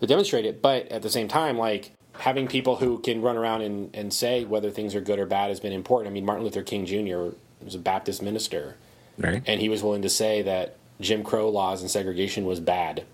[0.00, 0.62] to demonstrate it.
[0.62, 4.44] But at the same time, like having people who can run around and, and say
[4.44, 6.10] whether things are good or bad has been important.
[6.10, 7.34] I mean, Martin Luther King Jr.
[7.62, 8.76] was a Baptist minister,
[9.18, 9.42] Right.
[9.46, 13.04] and he was willing to say that Jim Crow laws and segregation was bad.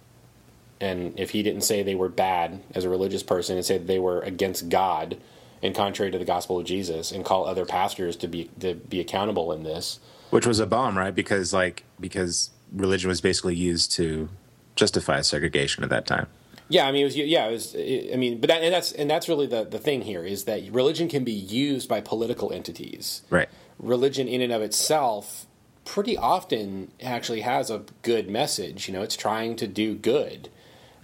[0.80, 3.98] And if he didn't say they were bad as a religious person and say they
[3.98, 5.16] were against God
[5.62, 9.00] and contrary to the gospel of Jesus and call other pastors to be to be
[9.00, 11.14] accountable in this, Which was a bomb, right?
[11.14, 14.28] Because like because religion was basically used to
[14.74, 16.26] justify segregation at that time.
[16.68, 17.74] Yeah, I mean, it was yeah, it was.
[17.76, 20.68] I mean, but that, and that's and that's really the the thing here is that
[20.72, 23.22] religion can be used by political entities.
[23.30, 23.48] Right.
[23.78, 25.46] Religion, in and of itself,
[25.84, 28.88] pretty often actually has a good message.
[28.88, 30.48] You know, it's trying to do good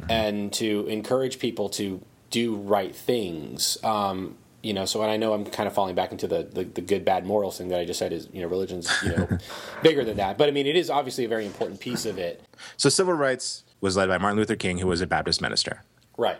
[0.08, 3.78] and to encourage people to do right things.
[3.84, 6.64] Um, you know, so and I know I'm kind of falling back into the, the,
[6.64, 9.28] the good bad morals thing that I just said is you know religion's you know
[9.82, 12.44] bigger than that, but I mean it is obviously a very important piece of it.
[12.76, 15.82] So civil rights was led by Martin Luther King, who was a Baptist minister.
[16.16, 16.38] Right.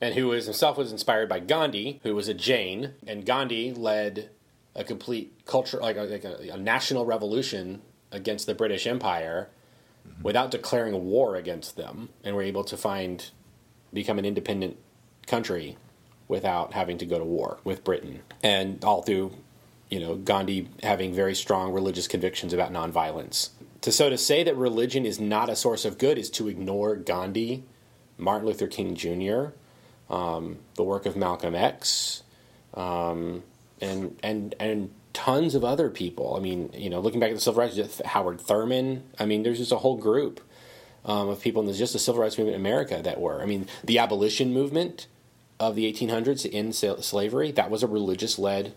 [0.00, 4.30] And who was himself was inspired by Gandhi, who was a Jain, and Gandhi led
[4.74, 7.80] a complete culture, like a, like a, a national revolution
[8.12, 9.48] against the British Empire,
[10.22, 13.30] without declaring war against them, and were able to find
[13.92, 14.76] become an independent
[15.26, 15.76] country
[16.28, 19.32] without having to go to war with Britain, and all through,
[19.88, 23.50] you know, Gandhi having very strong religious convictions about nonviolence.
[23.82, 26.96] To so to say that religion is not a source of good is to ignore
[26.96, 27.64] Gandhi,
[28.18, 29.50] Martin Luther King Jr.,
[30.12, 32.22] um, the work of Malcolm X,
[32.74, 33.42] um,
[33.80, 36.36] and and and tons of other people.
[36.36, 39.02] I mean, you know, looking back at the civil rights, Howard Thurman.
[39.18, 40.42] I mean, there's just a whole group
[41.06, 43.40] um, of people in the, just the civil rights movement in America that were.
[43.40, 45.06] I mean, the abolition movement
[45.58, 48.74] of the 1800s to end slavery that was a religious led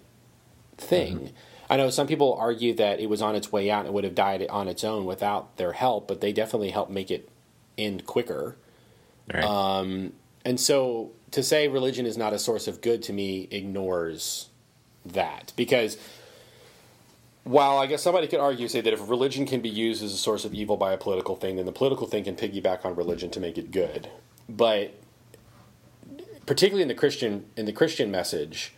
[0.78, 1.34] thing.
[1.70, 4.06] I know some people argue that it was on its way out and it would
[4.06, 7.28] have died on its own without their help, but they definitely helped make it
[7.78, 8.56] end quicker.
[9.32, 9.44] Right.
[9.44, 10.14] Um,
[10.46, 14.48] and so to say religion is not a source of good to me ignores
[15.06, 15.98] that because
[17.44, 20.18] while I guess somebody could argue say that if religion can be used as a
[20.18, 23.30] source of evil by a political thing, then the political thing can piggyback on religion
[23.32, 24.10] to make it good.
[24.48, 24.94] But
[26.46, 28.74] particularly in the Christian in the Christian message,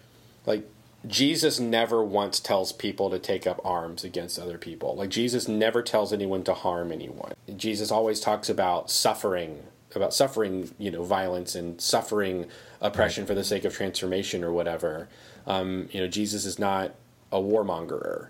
[0.46, 0.68] like
[1.08, 4.96] Jesus never once tells people to take up arms against other people.
[4.96, 7.34] Like Jesus never tells anyone to harm anyone.
[7.56, 9.64] Jesus always talks about suffering,
[9.96, 12.46] about suffering, you know, violence and suffering
[12.80, 15.10] oppression for the sake of transformation or whatever.
[15.48, 16.94] Um, you know, Jesus is not
[17.32, 18.28] a warmongerer.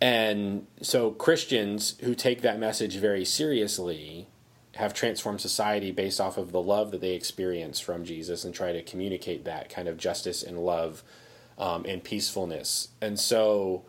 [0.00, 4.28] And so Christians who take that message very seriously
[4.76, 8.72] have transformed society based off of the love that they experience from Jesus and try
[8.72, 11.02] to communicate that kind of justice and love
[11.58, 12.88] um, and peacefulness.
[13.02, 13.84] And so,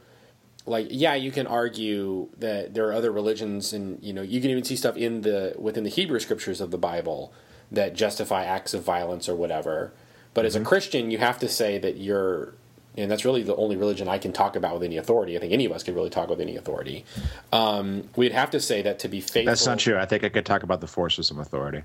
[0.65, 4.51] like, yeah, you can argue that there are other religions, and you know, you can
[4.51, 7.33] even see stuff in the within the Hebrew scriptures of the Bible
[7.71, 9.93] that justify acts of violence or whatever.
[10.33, 12.55] But as a Christian, you have to say that you're
[12.97, 15.37] and that's really the only religion I can talk about with any authority.
[15.37, 17.05] I think any of us can really talk with any authority.
[17.53, 19.45] Um, we'd have to say that to be faithful.
[19.45, 19.97] That's not true.
[19.97, 21.83] I think I could talk about the force with some authority.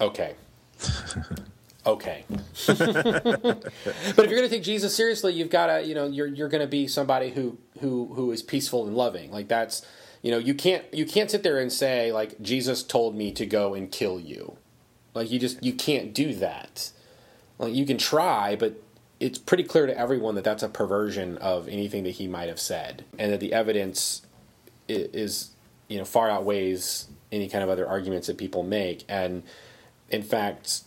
[0.00, 0.34] Okay.
[1.86, 2.24] okay.
[2.66, 6.48] but if you're going to take Jesus seriously, you've got to, you know, you're you're
[6.48, 9.32] going to be somebody who who who is peaceful and loving.
[9.32, 9.84] Like that's,
[10.22, 13.44] you know, you can't you can't sit there and say like Jesus told me to
[13.44, 14.56] go and kill you.
[15.12, 16.92] Like you just you can't do that.
[17.58, 18.80] Like you can try, but
[19.20, 22.58] it's pretty clear to everyone that that's a perversion of anything that he might have
[22.58, 24.22] said, and that the evidence
[24.88, 25.50] is,
[25.88, 29.04] you know, far outweighs any kind of other arguments that people make.
[29.08, 29.42] And
[30.08, 30.82] in fact,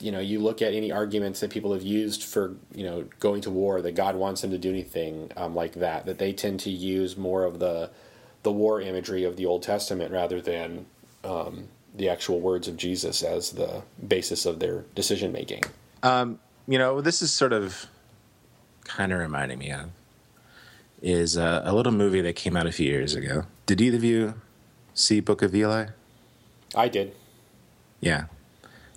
[0.00, 3.40] you know, you look at any arguments that people have used for, you know, going
[3.42, 6.60] to war, that God wants them to do anything um, like that, that they tend
[6.60, 7.90] to use more of the
[8.44, 10.86] the war imagery of the Old Testament rather than
[11.24, 15.62] um, the actual words of Jesus as the basis of their decision making.
[16.68, 17.86] You know, this is sort of
[18.84, 19.88] kind of reminding me of
[21.00, 23.44] is uh, a little movie that came out a few years ago.
[23.66, 24.34] Did either of you
[24.94, 25.86] see Book of Eli?
[26.74, 27.14] I did.
[28.00, 28.24] Yeah.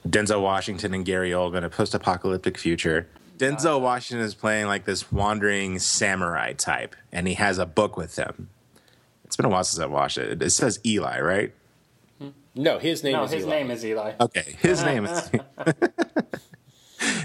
[0.07, 3.07] Denzel Washington and Gary Oldman, a post apocalyptic future.
[3.37, 8.17] Denzel Washington is playing like this wandering samurai type, and he has a book with
[8.17, 8.49] him.
[9.23, 10.41] It's been a while since I watched it.
[10.41, 11.53] It says Eli, right?
[12.53, 13.55] No, his name No, is his Eli.
[13.55, 14.13] name is Eli.
[14.19, 15.31] Okay, his name is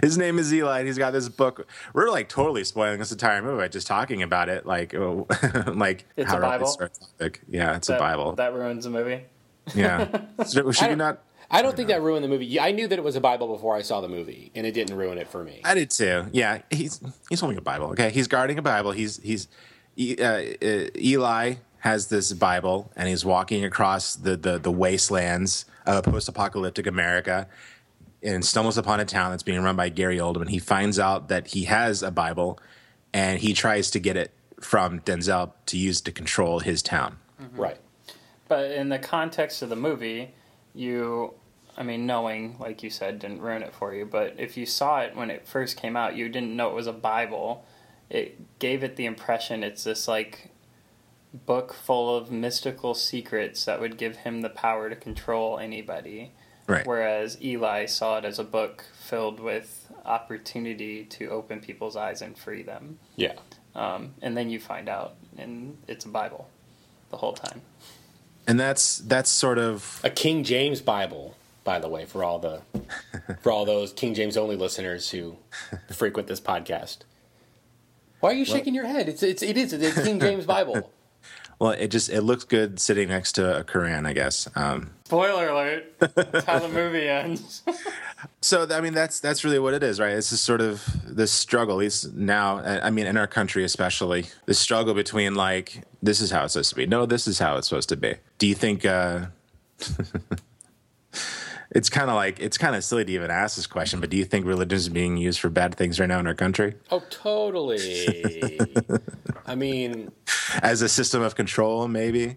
[0.03, 1.67] his name is Eli, and he's got this book.
[1.95, 5.27] We're like totally spoiling this entire movie by just talking about it, like oh,
[5.75, 6.77] like It's how a Bible?
[7.49, 8.33] Yeah, it's that, a Bible.
[8.35, 9.25] That ruins the movie.
[9.75, 10.07] yeah,
[10.51, 12.59] should I we don't- I don't think that ruined the movie.
[12.59, 14.97] I knew that it was a Bible before I saw the movie, and it didn't
[14.97, 15.61] ruin it for me.
[15.65, 16.27] I did too.
[16.33, 17.87] Yeah, he's he's holding a Bible.
[17.91, 18.91] Okay, he's guarding a Bible.
[18.93, 19.47] He's he's
[20.19, 26.03] uh, uh, Eli has this Bible and he's walking across the the, the wastelands of
[26.05, 27.47] post-apocalyptic America
[28.27, 30.49] and stumbles upon a town that's being run by Gary Oldman.
[30.49, 32.59] He finds out that he has a Bible
[33.15, 37.19] and he tries to get it from Denzel to use to control his town.
[37.41, 37.61] Mm-hmm.
[37.61, 37.79] Right.
[38.49, 40.35] But in the context of the movie,
[40.75, 41.35] you,
[41.77, 44.05] I mean, knowing, like you said, didn't ruin it for you.
[44.07, 46.87] But if you saw it when it first came out, you didn't know it was
[46.87, 47.65] a Bible.
[48.11, 50.51] It gave it the impression it's this, like,
[51.35, 56.33] book full of mystical secrets that would give him the power to control anybody.
[56.67, 56.87] Right.
[56.87, 62.37] Whereas Eli saw it as a book filled with opportunity to open people's eyes and
[62.37, 62.99] free them.
[63.17, 63.35] Yeah.
[63.75, 66.49] Um, and then you find out, and it's a Bible
[67.11, 67.63] the whole time.
[68.47, 72.63] And that's that's sort of A King James Bible, by the way, for all the
[73.41, 75.37] for all those King James only listeners who
[75.93, 76.99] frequent this podcast.
[78.21, 79.09] Why are you shaking your head?
[79.09, 80.91] It's it's it is it's a King James Bible.
[81.59, 84.49] well, it just it looks good sitting next to a Quran, I guess.
[84.55, 85.99] Um, Spoiler alert!
[85.99, 87.63] That's how the movie ends.
[88.41, 90.13] So I mean, that's that's really what it is, right?
[90.13, 91.75] It's just sort of this struggle.
[91.77, 96.31] At least now, I mean, in our country especially, the struggle between like this is
[96.31, 96.87] how it's supposed to be.
[96.87, 98.15] No, this is how it's supposed to be.
[98.39, 98.85] Do you think?
[98.85, 99.27] uh
[101.73, 104.17] It's kind of like it's kind of silly to even ask this question, but do
[104.17, 107.03] you think religion is being used for bad things right now in our country Oh,
[107.11, 108.59] totally.
[109.47, 110.11] I mean,
[110.63, 111.89] as a system of control?
[111.89, 112.37] Maybe.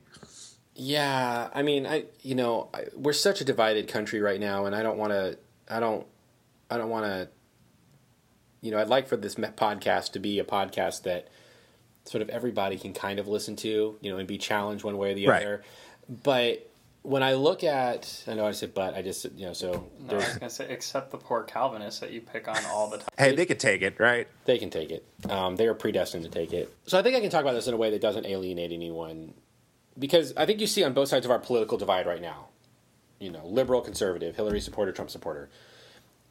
[0.76, 1.50] yeah.
[1.54, 4.84] I mean, I you know I, we're such a divided country right now, and I
[4.84, 5.38] don't want to.
[5.70, 6.06] I don't.
[6.70, 7.30] I don't want to.
[8.62, 11.30] You know, I'd like for this podcast to be a podcast that
[12.06, 15.12] sort of everybody can kind of listen to, you know, and be challenged one way
[15.12, 15.42] or the Right.
[15.42, 15.64] other.
[16.24, 16.69] But
[17.02, 20.16] when I look at, I know I said, but I just, you know, so No,
[20.16, 23.08] I was gonna say, except the poor Calvinists that you pick on all the time.
[23.18, 24.28] Hey, they could take it, right?
[24.46, 25.06] they can take it.
[25.30, 26.74] Um, they are predestined to take it.
[26.88, 29.34] So I think I can talk about this in a way that doesn't alienate anyone,
[29.98, 32.48] because I think you see on both sides of our political divide right now,
[33.20, 35.50] you know, liberal, conservative, Hillary supporter, Trump supporter.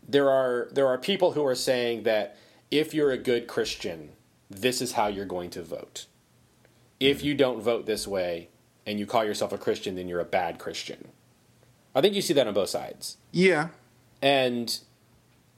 [0.07, 2.37] There are there are people who are saying that
[2.70, 4.11] if you're a good Christian,
[4.50, 6.07] this is how you're going to vote.
[7.00, 8.48] If you don't vote this way
[8.88, 11.09] and you call yourself a Christian, then you're a bad Christian.
[11.94, 13.18] I think you see that on both sides.
[13.33, 13.68] Yeah.
[14.22, 14.79] And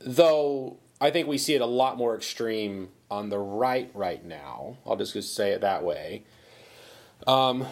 [0.01, 4.79] though I think we see it a lot more extreme on the right right now,
[4.85, 6.25] I'll just, say it that way.
[7.25, 7.67] Um,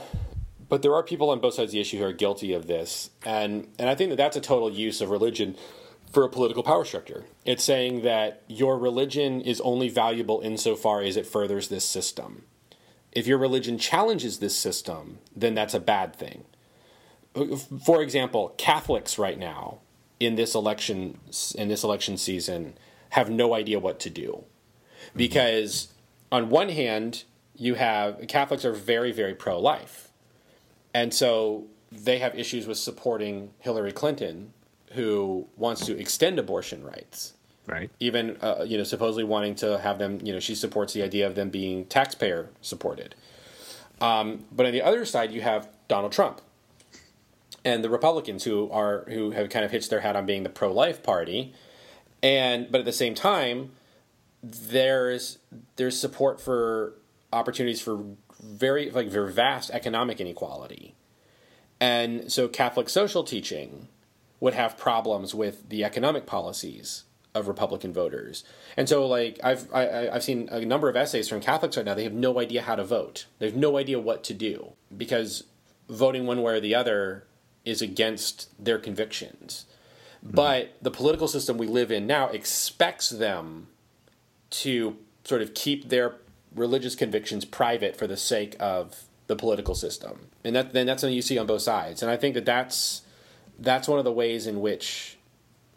[0.69, 3.11] but there are people on both sides of the issue who are guilty of this,
[3.25, 5.57] and and I think that that's a total use of religion
[6.13, 7.25] for a political power structure.
[7.45, 12.45] It's saying that your religion is only valuable insofar as it furthers this system.
[13.19, 16.45] If your religion challenges this system, then that's a bad thing.
[17.85, 19.79] For example, Catholics right now
[20.21, 21.19] in this election
[21.57, 22.75] in this election season
[23.11, 24.45] have no idea what to do.
[25.09, 25.19] Mm-hmm.
[25.19, 25.89] Because
[26.31, 27.25] on one hand
[27.57, 30.13] you have Catholics are very very pro life,
[30.95, 34.53] and so they have issues with supporting Hillary Clinton,
[34.93, 37.33] who wants to extend abortion rights
[37.69, 37.91] Right.
[38.01, 41.27] even uh, you know supposedly wanting to have them you know she supports the idea
[41.27, 43.15] of them being taxpayer supported.
[44.01, 46.41] Um, but on the other side you have donald trump
[47.65, 50.49] and the republicans who are who have kind of hitched their hat on being the
[50.49, 51.53] pro-life party.
[52.23, 53.73] And but at the same time
[54.43, 55.39] there's
[55.77, 56.95] there's support for
[57.33, 58.05] opportunities for
[58.43, 60.95] very like very vast economic inequality.
[61.81, 63.89] And so catholic social teaching
[64.41, 67.05] would have problems with the economic policies
[67.39, 68.45] of Republican voters.
[68.77, 71.87] And so, like, I've I, I- I've seen a number of essays from Catholics right
[71.87, 71.95] now.
[71.95, 73.27] They have no idea how to vote.
[73.39, 75.45] They have no idea what to do because
[75.89, 77.25] voting one way or the other
[77.65, 79.67] is against their convictions.
[80.25, 80.35] Mm-hmm.
[80.35, 83.69] But the political system we live in now expects them
[84.51, 86.17] to sort of keep their
[86.55, 91.15] religious convictions private for the sake of the political system, and that then that's something
[91.15, 92.03] you see on both sides.
[92.03, 93.03] And I think that that's
[93.59, 95.18] that's one of the ways in which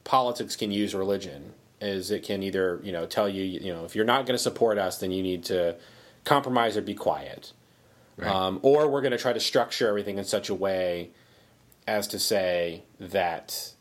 [0.03, 3.95] politics can use religion is it can either you know tell you you know if
[3.95, 5.75] you're not going to support us then you need to
[6.23, 7.53] compromise or be quiet.
[8.21, 11.09] Um, or we're going to try to structure everything in such a way
[11.87, 13.73] as to say that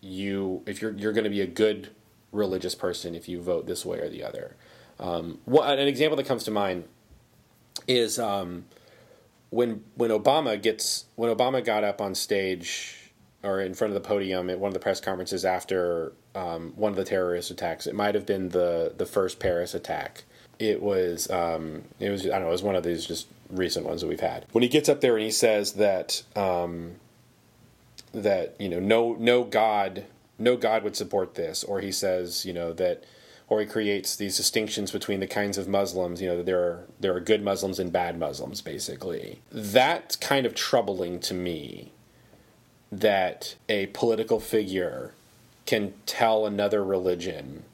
[0.00, 1.90] you if you're you're going to be a good
[2.32, 4.56] religious person if you vote this way or the other.
[4.98, 6.84] Um, what, an example that comes to mind
[7.86, 8.64] is um,
[9.50, 12.97] when when Obama gets when Obama got up on stage
[13.42, 16.90] or in front of the podium at one of the press conferences after um, one
[16.90, 17.86] of the terrorist attacks.
[17.86, 20.24] It might have been the the first Paris attack.
[20.58, 23.86] It was um, it was I don't know it was one of these just recent
[23.86, 24.46] ones that we've had.
[24.52, 26.96] When he gets up there and he says that um,
[28.12, 30.04] that you know no no God
[30.38, 33.04] no God would support this, or he says you know that
[33.48, 36.20] or he creates these distinctions between the kinds of Muslims.
[36.20, 39.40] You know, there are there are good Muslims and bad Muslims, basically.
[39.50, 41.92] That's kind of troubling to me.
[42.90, 45.12] That a political figure
[45.66, 47.64] can tell another religion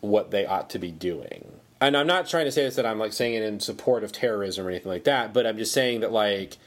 [0.00, 1.52] what they ought to be doing.
[1.80, 4.12] And I'm not trying to say this that I'm like saying it in support of
[4.12, 6.58] terrorism or anything like that, but I'm just saying that like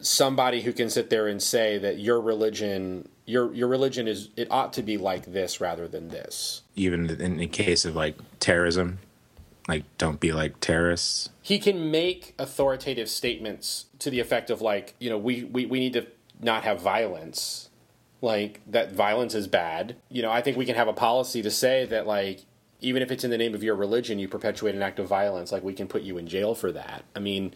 [0.00, 4.46] somebody who can sit there and say that your religion your your religion is it
[4.50, 6.62] ought to be like this rather than this.
[6.76, 9.00] Even in the case of like terrorism,
[9.66, 11.30] like don't be like terrorists.
[11.42, 15.80] He can make authoritative statements to the effect of like, you know, we, we, we
[15.80, 16.06] need to
[16.40, 17.70] not have violence.
[18.22, 19.96] Like that violence is bad.
[20.08, 22.40] You know, I think we can have a policy to say that like
[22.80, 25.52] even if it's in the name of your religion, you perpetuate an act of violence,
[25.52, 27.04] like we can put you in jail for that.
[27.14, 27.54] I mean,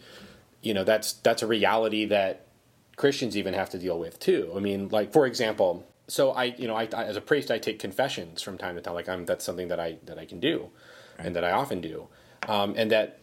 [0.61, 2.47] you know, that's that's a reality that
[2.95, 4.51] Christians even have to deal with too.
[4.55, 7.57] I mean, like for example, so I, you know, I, I as a priest, I
[7.57, 8.93] take confessions from time to time.
[8.93, 10.69] Like I'm, that's something that I that I can do,
[11.17, 11.27] right.
[11.27, 12.07] and that I often do,
[12.47, 13.19] um, and that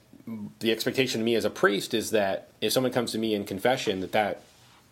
[0.60, 3.44] the expectation of me as a priest is that if someone comes to me in
[3.44, 4.42] confession, that that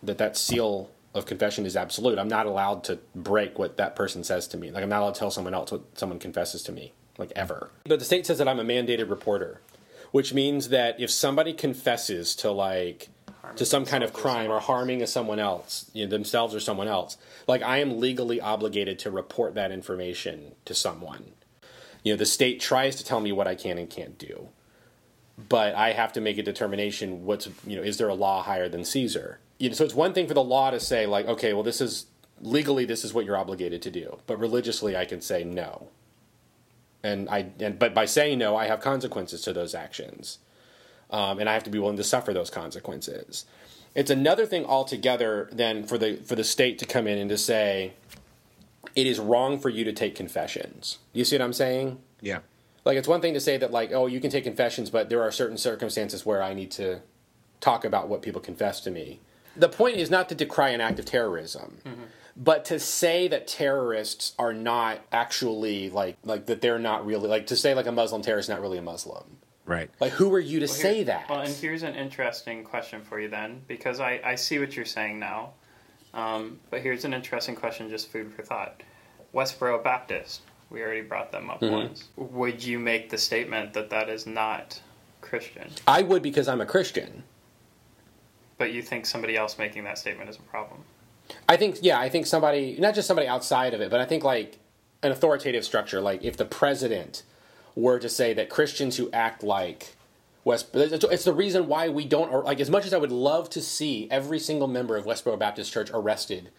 [0.03, 2.19] that that seal of confession is absolute.
[2.19, 4.71] I'm not allowed to break what that person says to me.
[4.71, 7.71] Like I'm not allowed to tell someone else what someone confesses to me, like ever.
[7.85, 9.61] But the state says that I'm a mandated reporter,
[10.13, 13.09] which means that if somebody confesses to like
[13.55, 17.17] to some kind of crime or harming someone else, you know, themselves or someone else,
[17.47, 21.33] like I am legally obligated to report that information to someone.
[22.03, 24.49] You know, the state tries to tell me what I can and can't do,
[25.49, 27.25] but I have to make a determination.
[27.25, 29.39] What's you know, is there a law higher than Caesar?
[29.59, 31.81] You know, so it's one thing for the law to say like, okay, well, this
[31.81, 32.07] is
[32.41, 35.89] legally this is what you're obligated to do, but religiously I can say no.
[37.03, 40.39] And I and but by saying no, I have consequences to those actions
[41.11, 43.47] um, and I have to be willing to suffer those consequences.
[43.95, 47.39] It's another thing altogether then for the for the state to come in and to
[47.39, 47.95] say
[48.95, 50.99] it is wrong for you to take confessions.
[51.13, 51.99] You see what I'm saying?
[52.21, 52.41] Yeah.
[52.85, 55.23] Like it's one thing to say that like oh you can take confessions, but there
[55.23, 57.01] are certain circumstances where I need to
[57.61, 59.21] talk about what people confess to me.
[59.57, 61.79] The point is not to decry an act of terrorism.
[61.85, 62.03] Mm-hmm
[62.39, 67.47] but to say that terrorists are not actually like like that they're not really like
[67.47, 69.91] to say like a muslim terrorist is not really a muslim Right.
[70.01, 71.29] Like, who are you to well, say that?
[71.29, 74.85] Well, and here's an interesting question for you then, because I, I see what you're
[74.85, 75.55] saying now.
[76.15, 78.83] Um, but here's an interesting question, just food for thought.
[79.35, 81.75] Westboro Baptist, we already brought them up mm-hmm.
[81.75, 82.05] once.
[82.17, 84.81] Would you make the statement that that is not
[85.21, 85.69] Christian?
[85.87, 87.25] I would because I'm a Christian.
[88.59, 90.81] But you think somebody else making that statement is a problem?
[91.49, 94.25] I think, yeah, I think somebody, not just somebody outside of it, but I think
[94.25, 94.59] like
[95.03, 97.23] an authoritative structure, like if the president
[97.75, 99.97] were to say that Christians who act like
[100.45, 103.51] West, it's the reason why we don't, or like, as much as I would love
[103.51, 106.51] to see every single member of Westboro Baptist Church arrested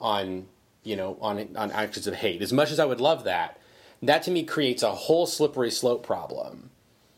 [0.00, 0.46] on,
[0.82, 3.58] you know, on on actions of hate, as much as I would love that,
[4.02, 6.70] that to me creates a whole slippery slope problem.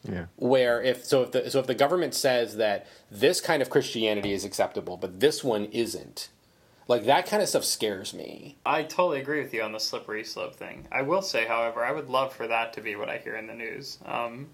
[0.04, 0.26] Yeah.
[0.36, 4.32] Where if so if the so if the government says that this kind of Christianity
[4.32, 6.28] is acceptable, but this one isn't,
[6.86, 8.56] like that kind of stuff scares me.
[8.64, 10.86] I totally agree with you on the slippery slope thing.
[10.92, 13.46] I will say, however, I would love for that to be what I hear in
[13.46, 13.98] the news.
[14.04, 14.48] Um,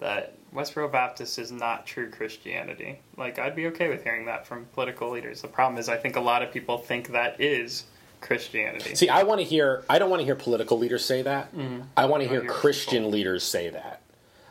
[0.00, 3.00] that Westboro Baptist is not true Christianity.
[3.16, 5.42] Like I'd be okay with hearing that from political leaders.
[5.42, 7.84] The problem is, I think a lot of people think that is
[8.20, 8.94] Christianity.
[8.94, 9.84] See, I want to hear.
[9.88, 11.54] I don't want to hear political leaders say that.
[11.54, 11.82] Mm-hmm.
[11.96, 13.10] I want to hear, hear Christian people.
[13.10, 14.02] leaders say that.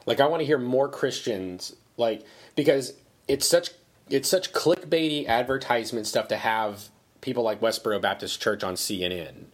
[0.08, 2.24] Like I want to hear more Christians like
[2.56, 2.94] because
[3.28, 3.72] it's such
[4.10, 6.90] it's such clickbaity advertisement stuff to have
[7.22, 9.46] people like Westboro Baptist Church on CNN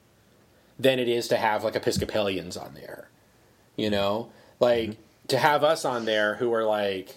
[0.80, 3.10] than it is to have like Episcopalians on there.
[3.76, 4.30] You know,
[4.60, 5.28] like mm-hmm.
[5.30, 7.16] to have us on there who are like,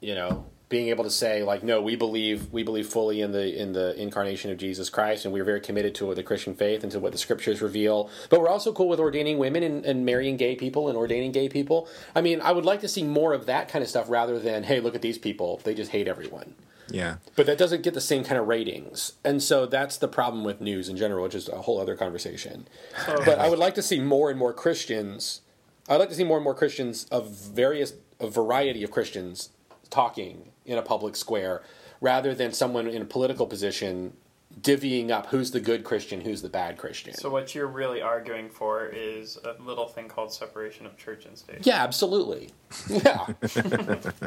[0.00, 3.60] you know, being able to say like, no, we believe we believe fully in the
[3.60, 6.90] in the incarnation of Jesus Christ, and we're very committed to the Christian faith and
[6.92, 8.10] to what the Scriptures reveal.
[8.30, 11.48] But we're also cool with ordaining women and, and marrying gay people and ordaining gay
[11.48, 11.88] people.
[12.14, 14.64] I mean, I would like to see more of that kind of stuff rather than,
[14.64, 16.54] hey, look at these people, they just hate everyone.
[16.88, 17.16] Yeah.
[17.34, 19.12] But that doesn't get the same kind of ratings.
[19.24, 22.68] And so that's the problem with news in general, which is a whole other conversation.
[23.08, 23.22] Oh.
[23.24, 25.40] But I would like to see more and more Christians.
[25.88, 29.50] I'd like to see more and more Christians of various, a variety of Christians
[29.90, 31.62] talking in a public square
[32.00, 34.12] rather than someone in a political position
[34.60, 37.14] divvying up who's the good Christian, who's the bad Christian.
[37.14, 41.36] So what you're really arguing for is a little thing called separation of church and
[41.36, 41.66] state.
[41.66, 42.50] Yeah, absolutely.
[42.88, 43.26] Yeah.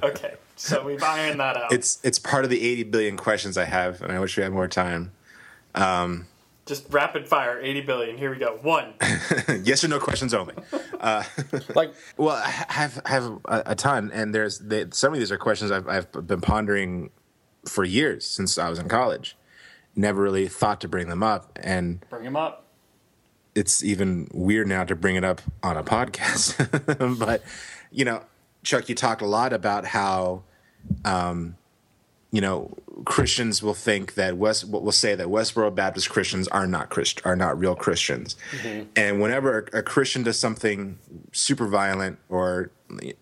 [0.03, 1.71] okay, so we've ironed that out.
[1.73, 4.51] It's it's part of the 80 billion questions I have, and I wish we had
[4.53, 5.11] more time.
[5.75, 6.27] Um,
[6.69, 8.17] Just rapid fire, 80 billion.
[8.17, 8.59] Here we go.
[8.61, 8.93] One.
[9.63, 10.55] yes or no questions only.
[10.99, 11.23] Uh,
[11.75, 15.31] like, well, I have I have a, a ton, and there's they, some of these
[15.31, 17.11] are questions I've I've been pondering
[17.65, 19.37] for years since I was in college
[19.95, 21.59] never really thought to bring them up.
[21.61, 22.65] And bring them up.
[23.55, 27.19] it's even weird now to bring it up on a podcast.
[27.19, 27.43] but
[27.91, 28.23] you know,
[28.63, 30.43] Chuck, you talked a lot about how,
[31.05, 31.55] um,
[32.31, 36.89] you know, Christians will think that West will say that Westboro Baptist Christians are not
[36.89, 38.87] Christ are not real Christians, mm-hmm.
[38.95, 40.99] and whenever a, a Christian does something
[41.31, 42.71] super violent or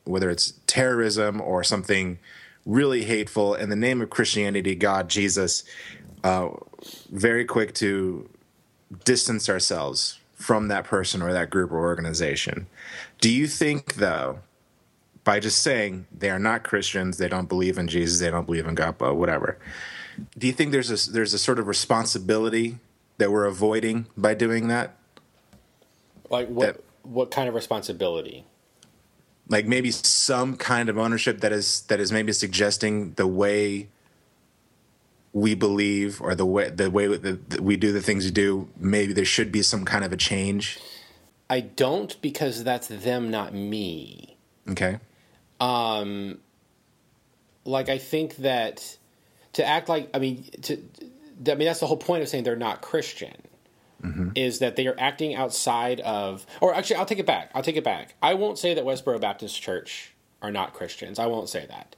[0.04, 2.20] whether it's terrorism or something
[2.66, 5.64] really hateful in the name of Christianity, God, Jesus,
[6.24, 6.50] uh,
[7.10, 8.30] very quick to
[9.06, 12.68] distance ourselves from that person or that group or organization.
[13.20, 14.40] Do you think, though,
[15.28, 18.66] by just saying they are not Christians, they don't believe in Jesus, they don't believe
[18.66, 19.60] in God, but whatever,
[20.38, 22.78] do you think there's a there's a sort of responsibility
[23.18, 24.96] that we're avoiding by doing that?
[26.30, 26.66] Like what?
[26.66, 28.46] That, what kind of responsibility?
[29.50, 33.90] Like maybe some kind of ownership that is that is maybe suggesting the way
[35.34, 39.12] we believe or the way the way that we do the things we do maybe
[39.12, 40.80] there should be some kind of a change
[41.50, 44.38] i don't because that's them not me
[44.70, 45.00] okay
[45.60, 46.38] um
[47.66, 48.98] like i think that
[49.54, 50.74] to act like i mean to
[51.48, 53.36] i mean that's the whole point of saying they're not christian
[54.02, 54.30] mm-hmm.
[54.36, 57.52] is that they are acting outside of or actually i'll take it back.
[57.54, 58.16] I'll take it back.
[58.22, 61.20] I won't say that westboro baptist church are not christians.
[61.20, 61.96] I won't say that.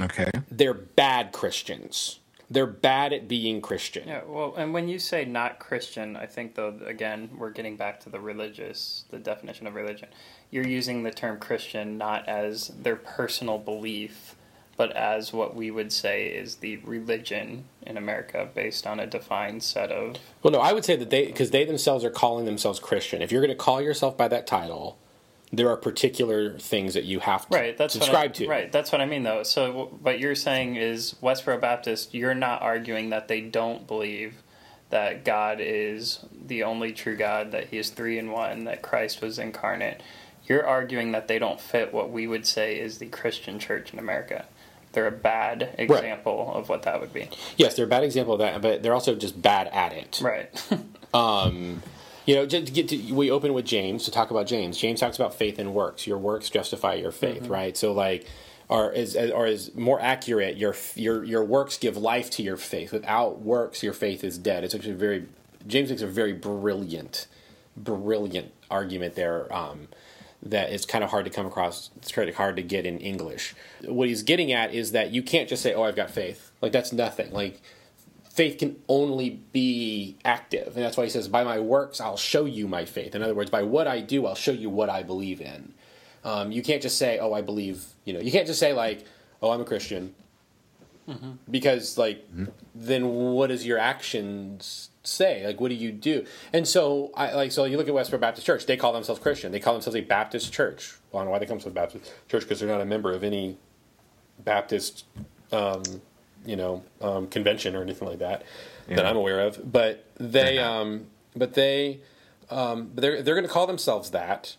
[0.00, 0.30] Okay.
[0.50, 4.08] They're bad christians they're bad at being Christian.
[4.08, 8.00] Yeah, well, and when you say not Christian, I think though again we're getting back
[8.00, 10.08] to the religious, the definition of religion.
[10.50, 14.36] You're using the term Christian not as their personal belief,
[14.76, 19.62] but as what we would say is the religion in America based on a defined
[19.62, 20.16] set of.
[20.42, 23.22] Well, no, I would say that they because they themselves are calling themselves Christian.
[23.22, 24.98] If you're going to call yourself by that title,
[25.52, 28.48] there are particular things that you have to right, that's subscribe I, to.
[28.48, 29.42] Right, that's what I mean, though.
[29.42, 32.14] So what you're saying is Westboro Baptist.
[32.14, 34.34] You're not arguing that they don't believe
[34.90, 39.22] that God is the only true God, that He is three in one, that Christ
[39.22, 40.02] was incarnate.
[40.46, 43.98] You're arguing that they don't fit what we would say is the Christian church in
[43.98, 44.44] America.
[44.92, 46.60] They're a bad example right.
[46.60, 47.28] of what that would be.
[47.56, 50.20] Yes, they're a bad example of that, but they're also just bad at it.
[50.22, 50.72] Right.
[51.14, 51.82] um,
[52.26, 54.78] you know, to get to, we open with James to talk about James.
[54.78, 56.06] James talks about faith and works.
[56.06, 57.52] Your works justify your faith, mm-hmm.
[57.52, 57.76] right?
[57.76, 58.26] So like,
[58.68, 60.56] or is or is more accurate.
[60.56, 62.92] Your your your works give life to your faith.
[62.92, 64.64] Without works, your faith is dead.
[64.64, 65.26] It's actually very
[65.66, 67.26] James makes a very brilliant,
[67.76, 69.54] brilliant argument there.
[69.54, 69.88] Um,
[70.42, 71.90] that is kind of hard to come across.
[71.96, 73.54] It's kind of hard to get in English.
[73.82, 76.72] What he's getting at is that you can't just say, "Oh, I've got faith." Like
[76.72, 77.32] that's nothing.
[77.32, 77.62] Like
[78.34, 80.74] faith can only be active.
[80.74, 83.14] And that's why he says, By my works, I'll show you my faith.
[83.14, 85.72] In other words, by what I do, I'll show you what I believe in.
[86.24, 89.06] Um, you can't just say, Oh, I believe, you know, you can't just say, like,
[89.40, 90.14] Oh, I'm a Christian.
[91.08, 91.32] Mm-hmm.
[91.50, 92.46] Because, like, mm-hmm.
[92.74, 95.46] then what does your actions say?
[95.46, 96.24] Like, what do you do?
[96.52, 99.52] And so, I like, so you look at Westboro Baptist Church, they call themselves Christian.
[99.52, 100.94] They call themselves a Baptist church.
[101.12, 102.86] Well, I don't know why they come to a Baptist church because they're not a
[102.86, 103.58] member of any
[104.38, 105.04] Baptist
[105.52, 105.82] um,
[106.44, 108.44] you know um, convention or anything like that
[108.88, 108.96] yeah.
[108.96, 109.72] that I'm aware of.
[109.72, 112.00] But they, um, but they,
[112.50, 114.56] um, they're they're going to call themselves that.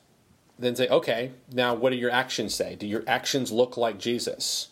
[0.57, 2.75] Then say, okay, now what do your actions say?
[2.75, 4.69] Do your actions look like Jesus?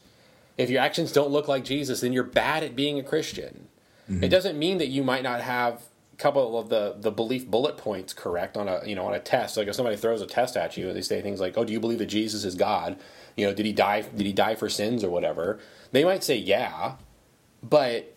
[0.58, 3.68] If your actions don't look like Jesus, then you're bad at being a Christian.
[4.10, 4.24] Mm-hmm.
[4.24, 5.82] It doesn't mean that you might not have
[6.14, 9.20] a couple of the, the belief bullet points correct on a you know on a
[9.20, 9.58] test.
[9.58, 11.74] Like if somebody throws a test at you and they say things like, "Oh, do
[11.74, 12.98] you believe that Jesus is God?"
[13.36, 14.02] You know, did he die?
[14.02, 15.60] Did he die for sins or whatever?
[15.92, 16.96] They might say yeah,
[17.62, 18.16] but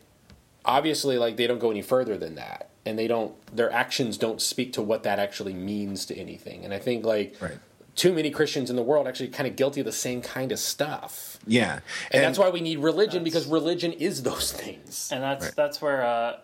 [0.65, 3.35] obviously, like they don't go any further than that, and they don't.
[3.55, 6.65] Their actions don't speak to what that actually means to anything.
[6.65, 7.37] And I think like.
[7.41, 7.59] Right.
[7.95, 10.59] Too many Christians in the world actually kind of guilty of the same kind of
[10.59, 11.39] stuff.
[11.47, 15.09] Yeah, and, and that's why we need religion because religion is those things.
[15.11, 15.57] And that's right.
[15.57, 16.37] that's where uh,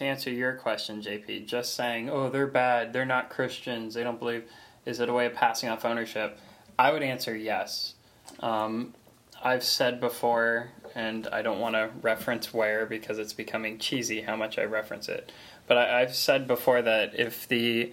[0.00, 4.18] to answer your question, JP, just saying, oh, they're bad, they're not Christians, they don't
[4.18, 4.44] believe,
[4.86, 6.38] is it a way of passing off ownership?
[6.78, 7.94] I would answer yes.
[8.40, 8.94] Um,
[9.42, 14.36] I've said before and I don't want to reference where because it's becoming cheesy how
[14.36, 15.32] much I reference it.
[15.66, 17.92] But I, I've said before that if the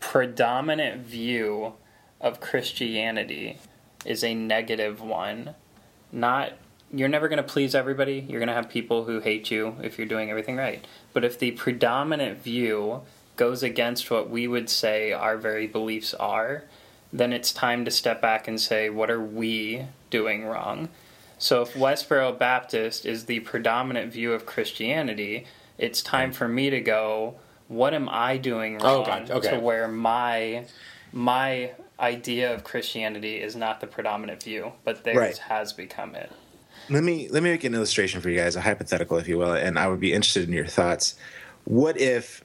[0.00, 1.74] predominant view
[2.20, 3.58] of Christianity
[4.04, 5.54] is a negative one,
[6.12, 6.52] not
[6.92, 8.24] you're never going to please everybody.
[8.28, 10.86] You're going to have people who hate you if you're doing everything right.
[11.12, 13.02] But if the predominant view
[13.36, 16.64] goes against what we would say our very beliefs are,
[17.14, 20.88] then it's time to step back and say, what are we doing wrong?
[21.38, 25.46] So if Westboro Baptist is the predominant view of Christianity,
[25.78, 27.36] it's time for me to go,
[27.68, 29.50] what am I doing oh, wrong oh, okay.
[29.50, 30.66] to where my
[31.12, 35.38] my idea of Christianity is not the predominant view, but theirs right.
[35.38, 36.32] has become it.
[36.90, 39.52] Let me let me make an illustration for you guys, a hypothetical, if you will,
[39.52, 41.14] and I would be interested in your thoughts.
[41.62, 42.44] What if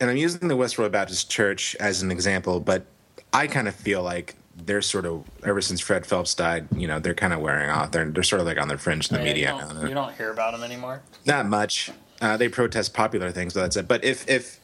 [0.00, 2.86] and I'm using the Westboro Baptist Church as an example, but
[3.34, 7.00] I kind of feel like they're sort of ever since Fred Phelps died, you know,
[7.00, 7.90] they're kind of wearing off.
[7.90, 9.54] They're they're sort of like on the fringe in the Yeah, media.
[9.54, 11.02] You don't, you don't hear about them anymore.
[11.26, 11.90] Not much.
[12.20, 13.88] Uh, they protest popular things, but that's it.
[13.88, 14.60] But if if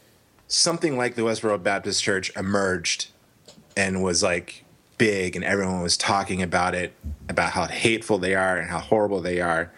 [0.46, 3.08] something like the Westboro Baptist Church emerged
[3.76, 4.64] and was like
[4.98, 6.92] big, and everyone was talking about it,
[7.28, 9.72] about how hateful they are and how horrible they are,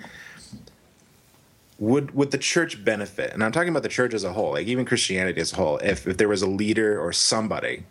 [1.78, 3.32] would would the church benefit?
[3.32, 5.78] And I'm talking about the church as a whole, like even Christianity as a whole.
[5.78, 7.84] If if there was a leader or somebody,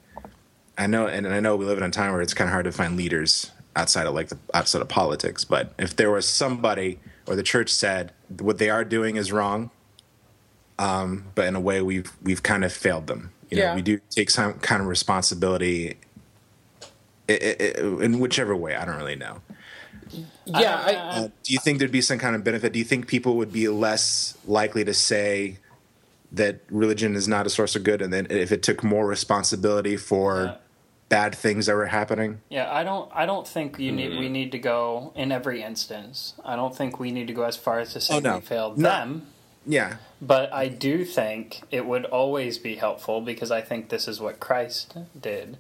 [0.77, 2.65] I know, and I know we live in a time where it's kind of hard
[2.65, 5.43] to find leaders outside of like the outside of politics.
[5.45, 9.69] But if there was somebody, or the church said what they are doing is wrong,
[10.79, 13.31] um, but in a way we've we've kind of failed them.
[13.49, 13.75] You know, Yeah.
[13.75, 15.97] we do take some kind of responsibility.
[17.27, 19.41] In whichever way, I don't really know.
[20.45, 22.73] Yeah, I, Uh, do you think there'd be some kind of benefit?
[22.73, 25.57] Do you think people would be less likely to say
[26.31, 29.97] that religion is not a source of good, and then if it took more responsibility
[29.97, 30.55] for Yeah.
[31.09, 32.41] bad things that were happening?
[32.49, 33.11] Yeah, I don't.
[33.13, 34.11] I don't think you need.
[34.11, 34.33] We mm-hmm.
[34.33, 36.33] need to go in every instance.
[36.45, 38.35] I don't think we need to go as far as to oh, say Oh, no.
[38.35, 38.89] we failed No.
[38.89, 39.27] them.
[39.65, 44.19] Yeah, But I do think it would always be helpful because I think this is
[44.19, 45.57] what Christ did.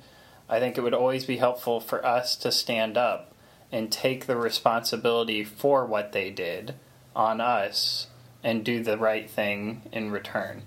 [0.49, 3.31] I think it would always be helpful for us to stand up
[3.71, 6.73] and take the responsibility for what they did
[7.15, 8.07] on us
[8.43, 10.63] and do the right thing in return.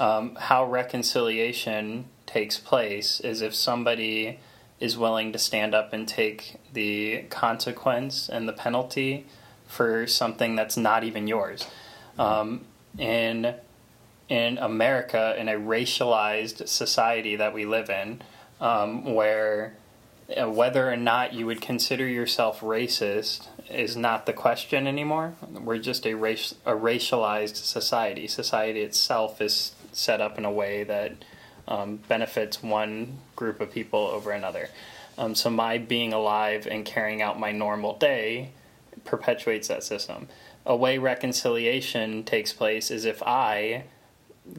[0.00, 4.38] Um, how reconciliation takes place is if somebody
[4.80, 9.26] is willing to stand up and take the consequence and the penalty
[9.66, 11.66] for something that's not even yours.
[12.18, 12.64] Um,
[12.96, 13.54] in
[14.28, 18.20] in America, in a racialized society that we live in,
[18.60, 19.74] um, where
[20.36, 25.34] uh, whether or not you would consider yourself racist is not the question anymore.
[25.50, 28.26] We're just a race, a racialized society.
[28.26, 31.12] Society itself is set up in a way that
[31.66, 34.70] um, benefits one group of people over another.
[35.16, 38.50] Um, so my being alive and carrying out my normal day
[39.04, 40.28] perpetuates that system.
[40.64, 43.84] A way reconciliation takes place is if I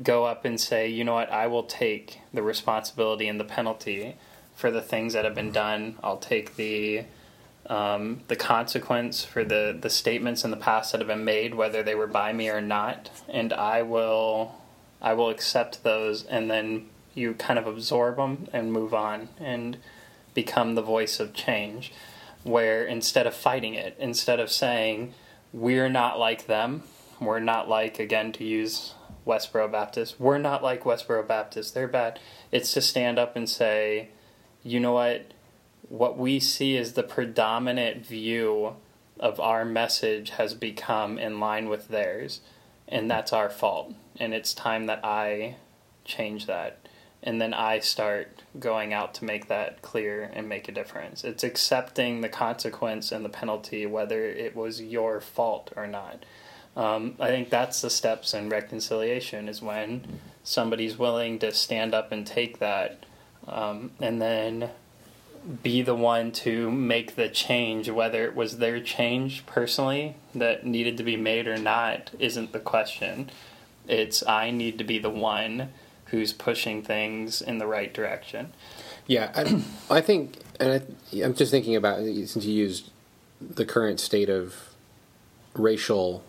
[0.04, 4.16] go up and say, you know what, I will take the responsibility and the penalty
[4.56, 5.98] for the things that have been done.
[6.04, 7.06] I'll take the
[7.70, 11.84] um, the consequence for the, the statements in the past that have been made, whether
[11.84, 14.56] they were by me or not, and I will
[15.02, 19.78] I will accept those, and then you kind of absorb them and move on and
[20.34, 21.94] become the voice of change.
[22.44, 25.14] Where instead of fighting it, instead of saying
[25.54, 26.84] we're not like them,
[27.20, 28.94] we're not like again to use
[29.28, 32.20] Westboro Baptist, we're not like Westboro Baptist, they're bad.
[32.52, 34.10] It's to stand up and say,
[34.64, 35.34] you know what,
[35.90, 38.76] what we see is the predominant view
[39.20, 42.42] of our message has become in line with theirs,
[42.88, 43.94] and that's our fault.
[44.20, 45.58] And it's time that I
[46.06, 46.88] change that.
[47.22, 51.26] And then I start going out to make that clear and make a difference.
[51.26, 56.24] It's accepting the consequence and the penalty, whether it was your fault or not.
[56.78, 62.12] Um, I think that's the steps in reconciliation is when somebody's willing to stand up
[62.14, 63.06] and take that,
[63.48, 64.70] um, and then
[65.64, 70.98] be the one to make the change, whether it was their change personally that needed
[70.98, 73.30] to be made or not, isn't the question.
[73.88, 75.70] It's I need to be the one
[76.06, 78.54] who's pushing things in the right direction.
[79.08, 82.92] Yeah, I, I think, and I, I'm just thinking about since you used
[83.42, 84.56] the current state of
[85.54, 86.24] racial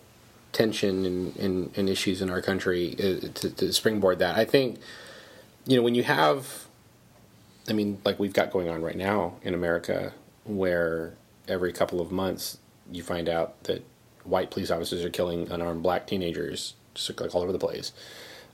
[0.51, 4.35] tension and, and, and issues in our country uh, to, to springboard that.
[4.35, 4.79] I think,
[5.65, 6.65] you know, when you have,
[7.69, 10.13] I mean, like we've got going on right now in America,
[10.45, 11.13] where
[11.47, 12.57] every couple of months
[12.91, 13.83] you find out that
[14.23, 17.93] white police officers are killing unarmed black teenagers, just like all over the place.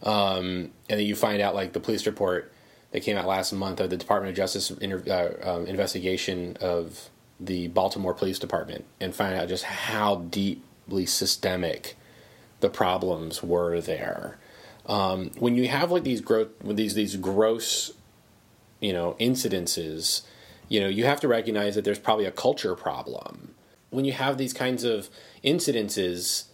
[0.03, 2.51] Um, and then you find out, like the police report
[2.91, 5.03] that came out last month of the Department of Justice inter-
[5.43, 11.95] uh, um, investigation of the Baltimore Police Department, and find out just how deeply systemic
[12.60, 14.38] the problems were there.
[14.86, 17.91] Um, when you have like these gross, these these gross,
[18.80, 20.21] you know, incidences,
[20.69, 23.55] you know, you have to recognize that there's probably a culture problem.
[23.89, 25.09] When you have these kinds of
[25.43, 26.45] incidences,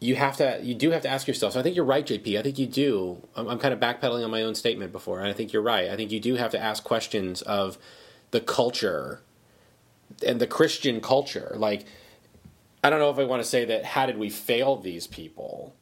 [0.00, 2.38] you have to you do have to ask yourself so i think you're right jp
[2.38, 5.28] i think you do I'm, I'm kind of backpedaling on my own statement before and
[5.28, 7.78] i think you're right i think you do have to ask questions of
[8.30, 9.22] the culture
[10.26, 11.86] and the christian culture like
[12.84, 15.74] i don't know if i want to say that how did we fail these people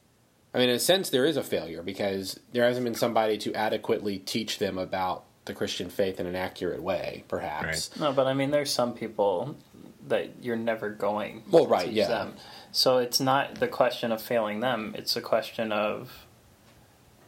[0.54, 3.52] i mean in a sense there is a failure because there hasn't been somebody to
[3.54, 8.32] adequately teach them about the christian faith in an accurate way perhaps No, but I
[8.34, 9.56] mean, there's some people
[10.08, 12.08] that you're never going Well, to right, teach yeah.
[12.08, 12.34] them.
[12.72, 16.26] So it's not the question of failing them; it's a question of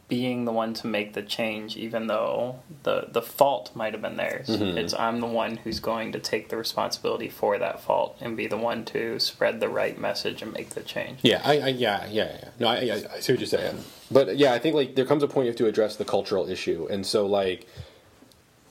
[0.07, 4.15] being the one to make the change, even though the the fault might have been
[4.15, 4.47] theirs.
[4.47, 4.77] Mm-hmm.
[4.77, 8.47] It's I'm the one who's going to take the responsibility for that fault and be
[8.47, 11.19] the one to spread the right message and make the change.
[11.23, 12.49] Yeah, I, I yeah, yeah, yeah.
[12.59, 13.83] No, I, I, I see what you're saying.
[14.09, 16.49] But yeah, I think like there comes a point you have to address the cultural
[16.49, 17.67] issue, and so like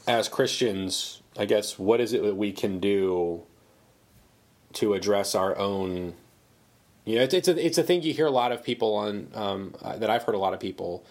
[0.06, 3.42] as Christians, I guess what is it that we can do
[4.74, 6.14] to address our own?
[7.04, 9.28] You know, it's it's a it's a thing you hear a lot of people on
[9.34, 11.04] um, uh, that I've heard a lot of people,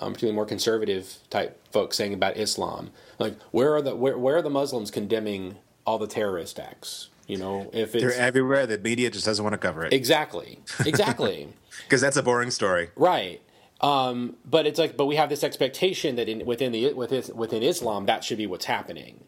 [0.00, 2.90] um, particularly more conservative type folks saying about Islam.
[3.18, 7.10] Like, where are the where, where are the Muslims condemning all the terrorist acts?
[7.26, 8.66] You know, if it's They're everywhere.
[8.66, 11.48] The media just doesn't want to cover it exactly, exactly.
[11.84, 12.90] because that's a boring story.
[12.96, 13.40] Right.
[13.80, 17.62] Um, but it's like, but we have this expectation that in, within the within, within
[17.62, 19.24] Islam that should be what's happening,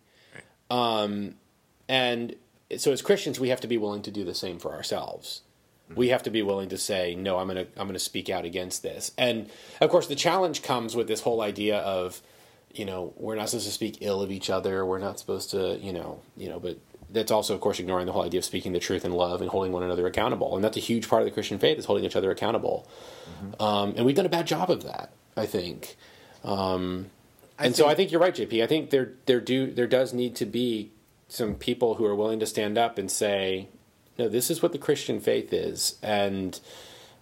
[0.68, 1.36] um,
[1.88, 2.34] and
[2.76, 5.42] so as Christians we have to be willing to do the same for ourselves.
[5.96, 8.82] We have to be willing to say, no, I'm gonna I'm gonna speak out against
[8.82, 9.12] this.
[9.18, 12.20] And of course, the challenge comes with this whole idea of,
[12.72, 14.84] you know, we're not supposed to speak ill of each other.
[14.84, 16.78] We're not supposed to, you know, you know, but
[17.10, 19.50] that's also, of course, ignoring the whole idea of speaking the truth in love and
[19.50, 20.54] holding one another accountable.
[20.54, 22.88] And that's a huge part of the Christian faith is holding each other accountable.
[23.60, 25.96] Um, and we've done a bad job of that, I think.
[26.44, 27.10] Um,
[27.58, 28.62] and so I think you're right, JP.
[28.62, 30.90] I think there there do there does need to be
[31.28, 33.68] some people who are willing to stand up and say,
[34.18, 36.58] no, this is what the Christian faith is, and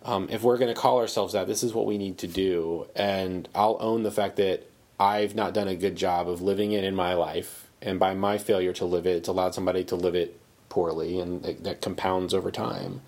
[0.02, 2.86] um, if we're going to call ourselves that, this is what we need to do.
[2.96, 4.66] And I'll own the fact that
[4.98, 8.38] I've not done a good job of living it in my life, and by my
[8.38, 10.38] failure to live it, it's allowed somebody to live it
[10.68, 13.02] poorly, and that, that compounds over time.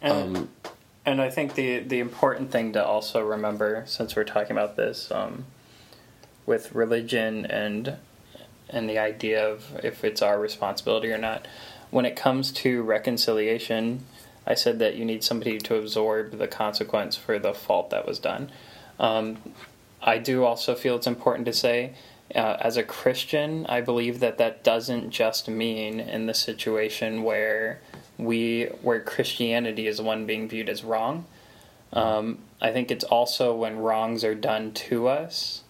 [0.00, 0.48] And,
[1.06, 5.10] and I think the the important thing to also remember, since we're talking about this,
[5.10, 5.44] um,
[6.46, 7.96] with religion and
[8.70, 11.46] and the idea of if it's our responsibility or not,
[11.94, 14.04] when it comes to reconciliation,
[14.44, 18.18] I said that you need somebody to absorb the consequence for the fault that was
[18.18, 18.50] done.
[18.98, 19.36] Um,
[20.02, 21.92] I do also feel it's important to say,
[22.34, 27.80] uh, as a Christian, I believe that that doesn't just mean in the situation where
[28.18, 31.26] we where Christianity is one being viewed as wrong.
[31.92, 35.62] Um, I think it's also when wrongs are done to us.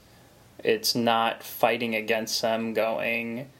[0.58, 3.50] It's not fighting against them, going,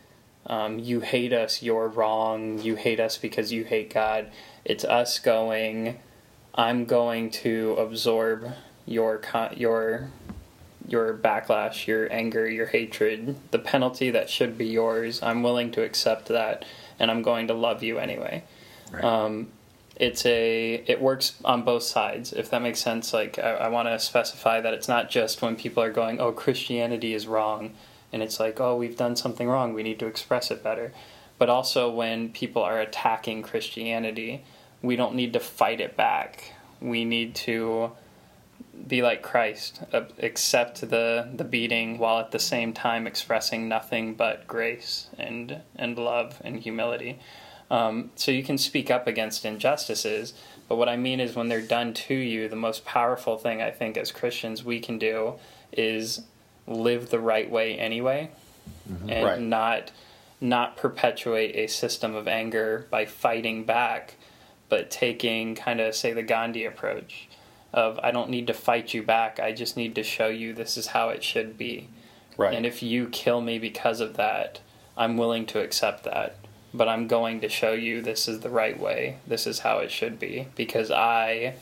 [0.47, 2.61] um, "You hate us, you're wrong.
[2.61, 4.31] You hate us because you hate God."
[4.65, 5.99] It's us going,
[6.55, 8.53] "I'm going to absorb
[8.87, 9.21] your
[9.57, 10.11] your
[10.87, 15.23] your backlash, your anger, your hatred, the penalty that should be yours.
[15.23, 16.65] I'm willing to accept that,
[16.99, 18.45] and I'm going to love you anyway."
[18.93, 19.03] Right.
[19.05, 19.49] Um,
[19.97, 23.87] it's a it works on both sides if that makes sense like i, I want
[23.89, 27.73] to specify that it's not just when people are going oh christianity is wrong
[28.15, 30.93] and it's like oh we've done something wrong we need to express it better.
[31.37, 34.45] But also when people are attacking christianity
[34.81, 36.53] we don't need to fight it back.
[36.81, 37.91] We need to
[38.89, 39.81] be like christ
[40.19, 45.99] accept the the beating while at the same time expressing nothing but grace and and
[45.99, 47.19] love and humility.
[47.71, 50.35] Um, so you can speak up against injustices,
[50.69, 53.71] but what I mean is when they're done to you, the most powerful thing I
[53.71, 55.35] think as Christians we can do
[55.73, 56.21] is
[56.67, 58.31] live the right way anyway,
[58.91, 59.11] mm-hmm.
[59.11, 59.41] and Right.
[59.41, 59.91] not
[60.41, 64.15] not perpetuate a system of anger by fighting back,
[64.69, 67.29] but taking kind of say the Gandhi approach
[67.73, 70.77] of I don't need to fight you back, I just need to show you this
[70.77, 71.89] is how it should be.
[72.37, 72.55] Right.
[72.55, 74.61] And if you kill me because of that,
[74.97, 76.37] I'm willing to accept that.
[76.73, 79.19] But I'm going to show you this is the right way.
[79.27, 81.55] This is how it should be because I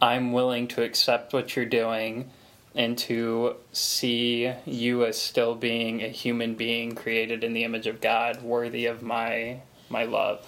[0.00, 2.30] I'm willing to accept what you're doing
[2.74, 8.00] and to see you as still being a human being created in the image of
[8.00, 10.46] God, worthy of my my love.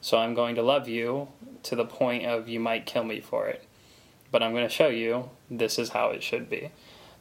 [0.00, 1.28] So I'm going to love you
[1.62, 3.64] to the point of you might kill me for it.
[4.30, 6.70] But I'm going to show you this is how it should be.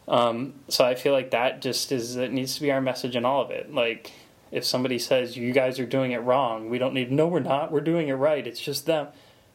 [0.08, 3.24] Um, so I feel like that just is it needs to be our message in
[3.24, 3.74] all of it.
[3.74, 4.12] Like
[4.52, 7.72] if somebody says you guys are doing it wrong, we don't need no we're not.
[7.72, 8.46] We're doing it right.
[8.46, 9.08] It's just them.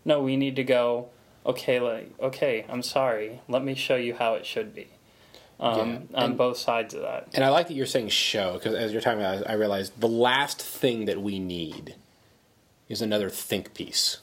[0.05, 1.09] No, we need to go
[1.47, 3.41] okay, like okay, I'm sorry.
[3.49, 4.89] Let me show you how it should be.
[5.59, 7.29] Um, Yeah, on and- both sides of that.
[7.33, 9.99] And I like that you're saying show because as you're talking about, it, I realized
[10.01, 11.95] the last thing that we need
[12.91, 14.19] is another think piece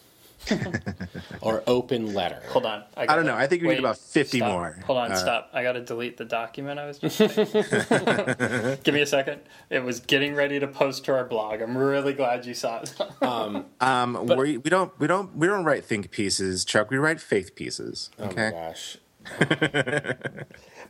[1.42, 2.42] or open letter.
[2.50, 2.84] Hold on.
[2.98, 3.36] I don't know.
[3.36, 4.52] I think we need about 50 stop.
[4.52, 4.78] more.
[4.86, 5.50] Hold on, Uh, stop.
[5.54, 8.78] I got to delete the document I was just saying.
[8.84, 9.42] Give me a second.
[9.70, 11.62] It was getting ready to post to our blog.
[11.62, 12.94] I'm really glad you saw it.
[13.22, 16.90] Um, um, we, we don't we don't we don't write think pieces, Chuck.
[16.92, 18.10] We write faith pieces.
[18.20, 18.52] Oh my Okay.
[18.52, 18.98] gosh.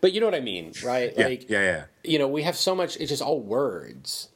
[0.02, 1.14] but you know what I mean, right?
[1.16, 1.84] yeah, Like, yeah, yeah.
[2.04, 4.30] you know, we have so much, it's just all words.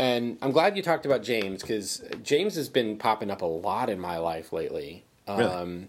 [0.00, 3.90] And I'm glad you talked about James because James has been popping up a lot
[3.90, 5.04] in my life lately.
[5.28, 5.44] Really?
[5.44, 5.88] Um,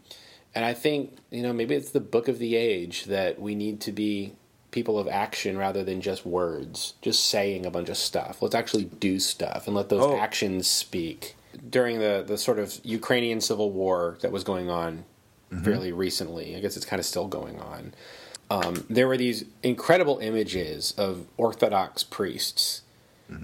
[0.54, 3.80] and I think, you know, maybe it's the book of the age that we need
[3.82, 4.34] to be
[4.72, 8.42] people of action rather than just words, just saying a bunch of stuff.
[8.42, 10.18] Let's actually do stuff and let those Oh.
[10.18, 11.36] actions speak.
[11.70, 15.06] During the, the sort of Ukrainian civil war that was going on
[15.64, 17.94] fairly recently, I guess it's kind of still going on,
[18.50, 22.82] um, there were these incredible images of Orthodox priests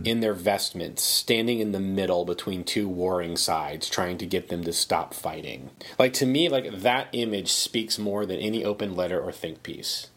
[0.03, 4.63] in their vestments, standing in the middle between two warring sides, trying to get them
[4.63, 5.69] to stop fighting.
[5.97, 10.07] Like to me, like that image speaks more than any open letter or think piece.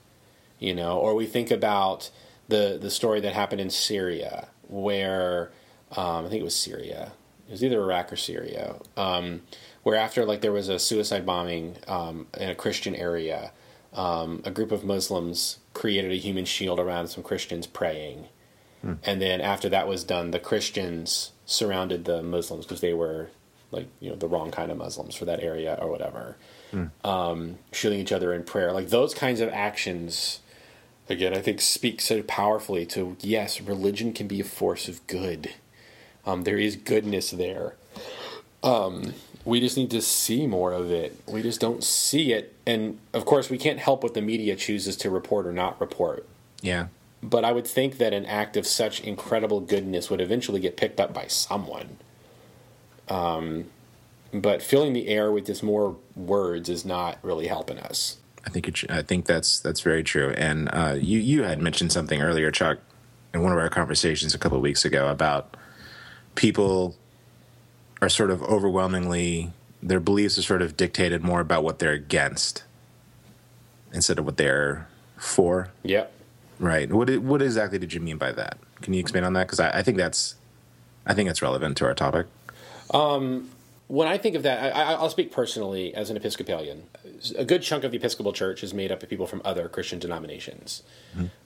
[0.59, 2.11] You know, or we think about
[2.49, 5.53] the the story that happened in Syria, where
[5.97, 7.13] um, I think it was Syria.
[7.49, 9.43] It was either Iraq or Syria, um,
[9.83, 13.53] where after like there was a suicide bombing um, in a Christian area,
[13.93, 18.27] um, a group of Muslims created a human shield around some Christians praying
[18.83, 23.29] and then after that was done, the Christians surrounded the Muslims because they were
[23.71, 26.37] like you know the wrong kind of Muslims for that area or whatever,
[27.05, 28.73] um, shooting each other in prayer.
[28.73, 30.41] Like those kinds of actions,
[31.09, 35.55] again, I think speak so powerfully to yes, religion can be a force of good.
[36.27, 37.75] Um, there is goodness there.
[38.63, 39.15] Um,
[39.45, 41.19] we just need to see more of it.
[41.27, 44.97] We just don't see it, and of course, we can't help what the media chooses
[44.99, 46.27] to report or not report
[46.63, 46.87] Yeah.
[47.23, 51.01] But I would think that an act of such incredible goodness would eventually get picked
[51.01, 51.99] up by someone.
[53.09, 53.67] Um,
[54.33, 58.19] but filling the air with just more words is not really helping us.
[58.47, 60.31] I think it, I think that's that's very true.
[60.31, 62.79] And uh, you you had mentioned something earlier, Chuck,
[63.35, 65.57] in one of our conversations a couple of weeks ago about
[66.37, 66.97] people
[68.01, 69.53] are sort of overwhelmingly
[69.83, 72.65] their beliefs are sort of dictated more about what they're against
[73.93, 75.71] instead of what they're for.
[75.83, 76.13] Yep.
[76.61, 76.93] Right.
[76.93, 78.59] What what exactly did you mean by that?
[78.83, 79.47] Can you expand on that?
[79.47, 80.35] Because I, I think that's
[81.07, 82.27] I think it's relevant to our topic.
[82.93, 83.49] Um,
[83.91, 86.85] When I think of that, I, I- I'll speak personally as an Episcopalian.
[87.37, 89.99] A good chunk of the Episcopal Church is made up of people from other Christian
[89.99, 90.85] denominations.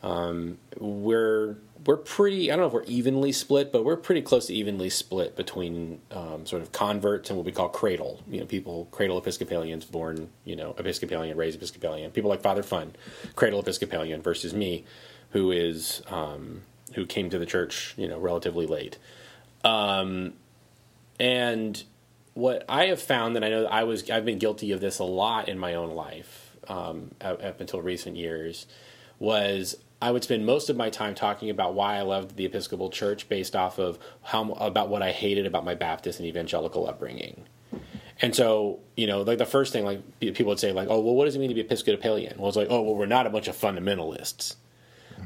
[0.03, 2.53] Um, we're we're pretty.
[2.53, 6.01] I don't know if we're evenly split, but we're pretty close to evenly split between
[6.11, 8.20] um, sort of converts and what we call cradle.
[8.30, 12.11] You know, people cradle Episcopalians, born you know Episcopalian, raised Episcopalian.
[12.11, 12.95] People like Father Fun,
[13.36, 14.84] cradle Episcopalian, versus me,
[15.30, 16.61] who is um,
[16.95, 18.99] who came to the church you know relatively late.
[21.20, 21.84] And
[22.35, 25.05] what I have found, and I know I was, I've been guilty of this a
[25.05, 28.66] lot in my own life um, up, until recent years,
[29.18, 32.91] was I would spend most of my time talking about why I loved the Episcopal
[32.91, 37.45] Church based off of how about what I hated about my Baptist and evangelical upbringing.
[38.20, 41.14] And so, you know, like the first thing, like people would say, like, "Oh, well,
[41.14, 43.30] what does it mean to be Episcopalian?" Well, it's like, "Oh, well, we're not a
[43.30, 44.57] bunch of fundamentalists."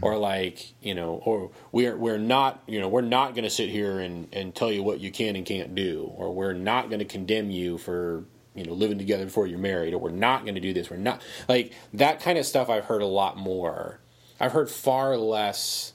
[0.01, 3.69] Or like you know or we're we're not you know we're not going to sit
[3.69, 6.13] here and and tell you what you can and can't do.
[6.17, 8.25] Or we're not going to condemn you for
[8.55, 9.95] you know living together before you're married.
[9.95, 10.91] Or we're not going to do this.
[10.91, 14.01] We're not like that kind of stuff i've heard a lot more.
[14.41, 15.93] I've heard far less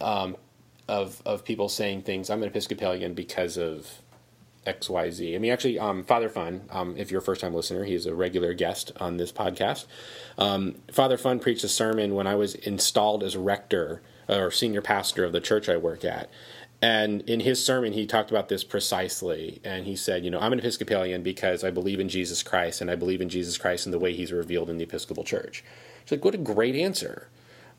[0.00, 0.36] um,
[0.90, 3.99] of of people saying things i'm an episcopalian because of
[4.78, 5.34] XYZ.
[5.34, 8.14] I mean, actually, um, Father Fun, um, if you're a first time listener, he's a
[8.14, 9.86] regular guest on this podcast.
[10.38, 15.24] Um, Father Fun preached a sermon when I was installed as rector or senior pastor
[15.24, 16.30] of the church I work at.
[16.82, 19.60] And in his sermon, he talked about this precisely.
[19.64, 22.90] And he said, You know, I'm an Episcopalian because I believe in Jesus Christ and
[22.90, 25.62] I believe in Jesus Christ and the way he's revealed in the Episcopal Church.
[26.02, 27.28] It's like, what a great answer.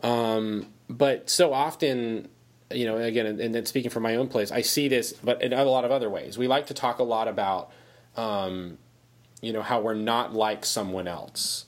[0.03, 2.27] Um, but so often,
[2.75, 5.41] you know, again, and, and then speaking from my own place, I see this, but
[5.41, 6.37] in a lot of other ways.
[6.37, 7.71] We like to talk a lot about,
[8.15, 8.77] um,
[9.41, 11.65] you know, how we're not like someone else.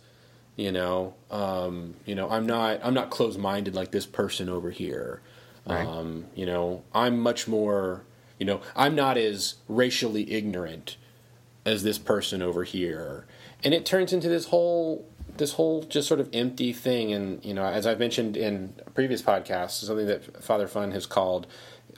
[0.55, 5.21] You know, um, you know, I'm not, I'm not closed-minded like this person over here.
[5.65, 5.85] Right.
[5.85, 8.03] Um, you know, I'm much more,
[8.37, 10.97] you know, I'm not as racially ignorant
[11.65, 13.25] as this person over here
[13.63, 15.07] and it turns into this whole
[15.37, 19.21] this whole just sort of empty thing and you know as i've mentioned in previous
[19.21, 21.47] podcasts something that father fun has called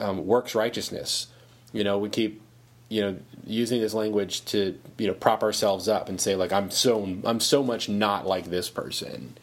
[0.00, 1.28] um, works righteousness
[1.72, 2.40] you know we keep
[2.88, 3.16] you know
[3.46, 7.40] using this language to you know prop ourselves up and say like i'm so i'm
[7.40, 9.36] so much not like this person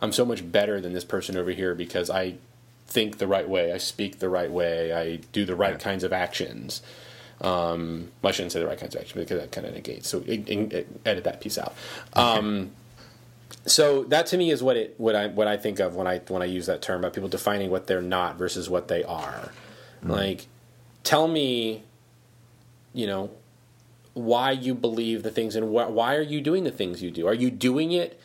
[0.00, 2.34] i'm so much better than this person over here because i
[2.86, 6.12] think the right way i speak the right way i do the right kinds of
[6.12, 6.82] actions
[7.40, 10.08] um, well, I shouldn't say the right kinds of actions because that kind of negates.
[10.08, 11.72] So it, it, edit that piece out.
[12.14, 12.72] Um,
[13.66, 16.18] so that to me is what it what I what I think of when I
[16.28, 19.52] when I use that term about people defining what they're not versus what they are.
[20.04, 20.10] Mm.
[20.10, 20.46] Like,
[21.04, 21.82] tell me,
[22.92, 23.30] you know,
[24.14, 27.26] why you believe the things and wh- why are you doing the things you do?
[27.26, 28.20] Are you doing it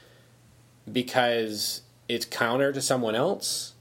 [0.91, 3.73] because it's counter to someone else,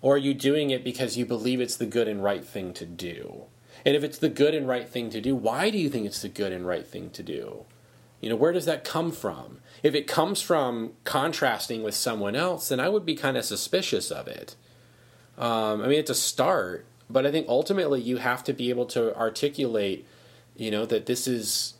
[0.00, 2.86] or are you doing it because you believe it's the good and right thing to
[2.86, 3.44] do?
[3.84, 6.22] And if it's the good and right thing to do, why do you think it's
[6.22, 7.64] the good and right thing to do?
[8.20, 9.58] You know, where does that come from?
[9.82, 14.10] If it comes from contrasting with someone else, then I would be kind of suspicious
[14.10, 14.56] of it.
[15.38, 18.84] Um, I mean, it's a start, but I think ultimately you have to be able
[18.86, 20.06] to articulate,
[20.54, 21.74] you know, that this is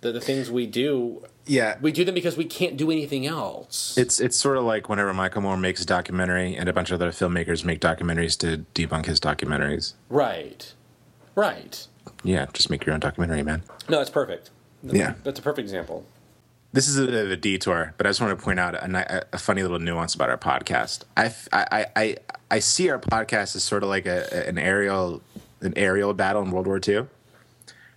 [0.00, 1.24] the, the things we do.
[1.46, 3.98] Yeah, We do them because we can't do anything else.
[3.98, 7.02] It's it's sort of like whenever Michael Moore makes a documentary and a bunch of
[7.02, 9.94] other filmmakers make documentaries to debunk his documentaries.
[10.08, 10.72] right.
[11.36, 11.86] Right.
[12.22, 13.64] Yeah, just make your own documentary, man.
[13.88, 14.50] No, that's perfect.
[14.84, 15.14] Yeah.
[15.22, 16.04] That's a perfect example.
[16.72, 19.26] This is a bit of a detour, but I just want to point out a,
[19.32, 21.04] a funny little nuance about our podcast.
[21.16, 22.16] I, I, I,
[22.50, 25.22] I see our podcast as sort of like a, an aerial
[25.60, 27.06] an aerial battle in World War II,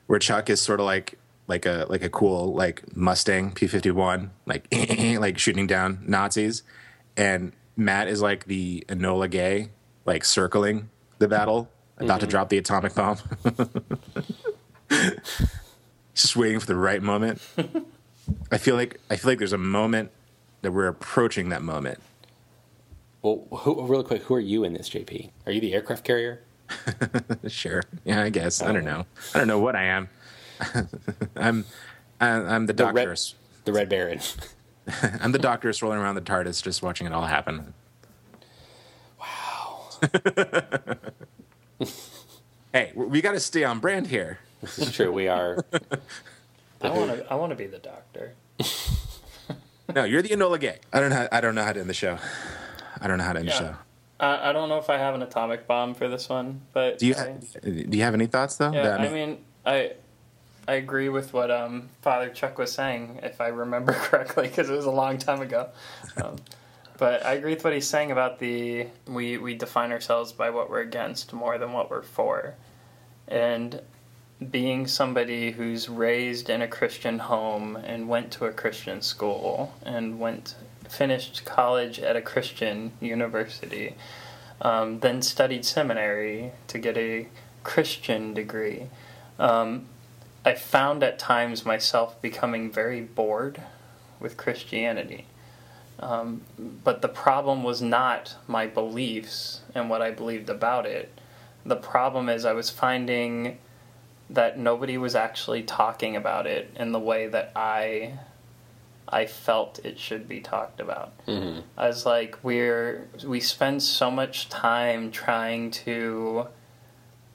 [0.05, 1.17] where Chuck is sort of like
[1.47, 6.63] like a like a cool like Mustang P fifty one like like shooting down Nazis,
[7.15, 9.69] and Matt is like the Enola Gay
[10.05, 12.31] like circling the battle, about to mm-hmm.
[12.31, 13.17] drop the atomic bomb,
[16.21, 17.41] just waiting for the right moment.
[18.51, 20.11] I feel like I feel like there's a moment
[20.61, 21.99] that we're approaching that moment.
[23.21, 25.29] Well, who, real quick, who are you in this, JP?
[25.45, 26.41] Are you the aircraft carrier?
[27.47, 27.81] Sure.
[28.03, 28.61] Yeah, I guess.
[28.61, 28.91] I don't oh.
[28.91, 29.05] know.
[29.33, 30.09] I don't know what I am.
[31.35, 31.65] I'm
[32.19, 33.17] I- I'm the The red-.
[33.63, 34.19] The Red Baron.
[35.21, 37.73] I'm the doctor rolling around the TARDIS just watching it all happen.
[39.19, 39.89] Wow.
[42.73, 44.39] Hey, we- we got to stay on brand here.
[44.75, 45.11] This is true.
[45.11, 45.63] We are.
[46.81, 47.31] I want to.
[47.31, 48.33] I want to be the doctor.
[49.95, 50.79] No, you're the Enola Gay.
[50.91, 51.29] I don't know.
[51.31, 52.17] I don't know how to end the show.
[52.99, 53.75] I don't know how to end the show.
[54.19, 57.07] I, I don't know if I have an atomic bomb for this one, but Do
[57.07, 58.73] you I- do you have any thoughts though?
[58.73, 59.93] Yeah, That- I mean, I
[60.67, 64.73] I agree with what um, Father Chuck was saying, if I remember correctly, because it
[64.75, 65.69] was a long time ago.
[66.21, 66.35] Um,
[66.97, 70.69] but I agree with what he's saying about the we we define ourselves by what
[70.69, 72.55] we're against more than what we're for,
[73.29, 73.79] and
[74.51, 80.19] being somebody who's raised in a Christian home and went to a Christian school and
[80.19, 80.55] went
[80.87, 83.95] finished college at a Christian university,
[84.61, 87.27] um, then studied seminary to get a
[87.63, 88.87] Christian degree.
[89.39, 89.87] Um,
[90.45, 93.61] I found at times myself becoming very bored
[94.19, 95.25] with Christianity.
[95.99, 101.11] Um, but the problem was not my beliefs and what I believed about it.
[101.65, 103.57] The problem is I was finding
[104.29, 108.19] that nobody was actually talking about it in the way that I
[109.09, 111.13] I felt it should be talked about.
[111.27, 111.63] Mhm.
[111.77, 116.47] I was like, we're we spend so much time trying to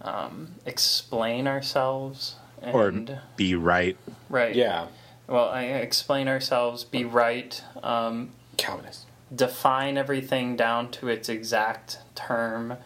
[0.03, 3.97] um, explain ourselves or and be right.
[4.28, 4.55] right.
[4.55, 4.86] Yeah.
[5.28, 9.07] Well, I explain ourselves, be right, um, Calvinist.
[9.34, 12.76] define everything down to its exact term,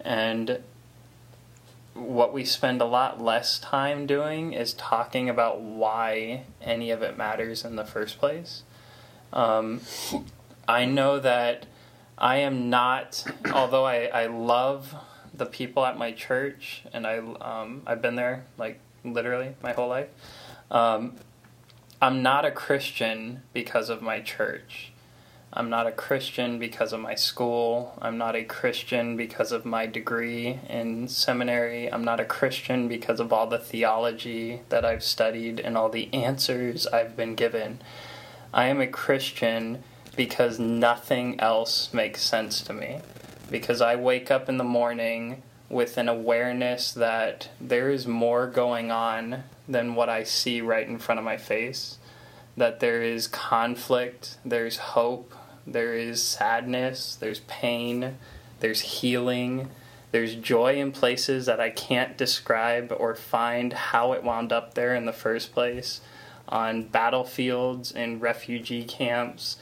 [0.00, 0.62] and
[1.94, 7.16] what we spend a lot less time doing is talking about why any of it
[7.16, 8.62] matters in the first place.
[9.32, 9.80] Um,
[10.68, 11.66] I know that
[12.18, 14.94] I am not, although I, I love
[15.32, 19.88] the people at my church, and I um, I've been there like literally my whole
[19.88, 20.08] life.
[20.70, 21.16] Um,
[22.00, 24.92] I'm not a Christian because of my church.
[25.56, 27.96] I'm not a Christian because of my school.
[28.02, 31.86] I'm not a Christian because of my degree in seminary.
[31.92, 36.12] I'm not a Christian because of all the theology that I've studied and all the
[36.12, 37.80] answers I've been given.
[38.52, 39.84] I am a Christian
[40.16, 42.98] because nothing else makes sense to me.
[43.48, 48.90] Because I wake up in the morning with an awareness that there is more going
[48.90, 51.98] on than what I see right in front of my face.
[52.56, 55.32] That there is conflict, there's hope,
[55.66, 58.16] there is sadness, there's pain,
[58.60, 59.70] there's healing,
[60.10, 64.94] there's joy in places that I can't describe or find how it wound up there
[64.94, 66.00] in the first place.
[66.48, 69.56] On battlefields and refugee camps,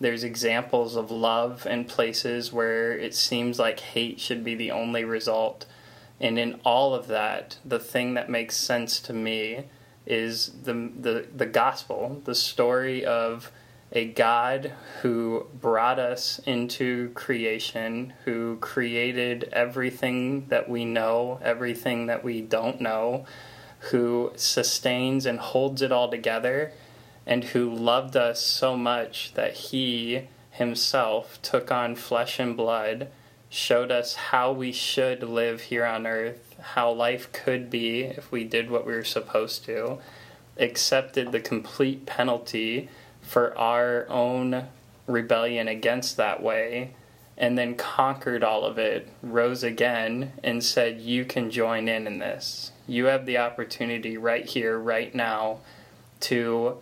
[0.00, 5.04] there's examples of love in places where it seems like hate should be the only
[5.04, 5.66] result.
[6.20, 9.64] And in all of that, the thing that makes sense to me
[10.06, 13.50] is the, the, the gospel, the story of
[13.92, 22.22] a God who brought us into creation, who created everything that we know, everything that
[22.22, 23.24] we don't know,
[23.90, 26.72] who sustains and holds it all together,
[27.26, 33.08] and who loved us so much that he himself took on flesh and blood,
[33.48, 38.44] showed us how we should live here on earth, how life could be if we
[38.44, 39.98] did what we were supposed to,
[40.58, 42.88] accepted the complete penalty
[43.28, 44.68] for our own
[45.06, 46.94] rebellion against that way,
[47.36, 52.18] and then conquered all of it, rose again, and said, You can join in in
[52.18, 52.72] this.
[52.86, 55.58] You have the opportunity right here, right now,
[56.20, 56.78] to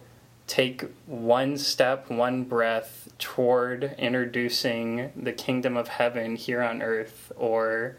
[0.47, 7.97] take one step, one breath toward introducing the kingdom of heaven here on earth, or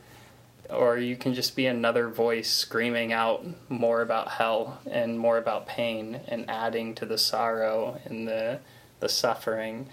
[0.69, 5.67] or you can just be another voice screaming out more about hell and more about
[5.67, 8.59] pain and adding to the sorrow and the
[8.99, 9.87] the suffering.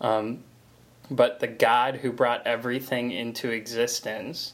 [0.00, 0.42] Um,
[1.10, 4.52] but the God who brought everything into existence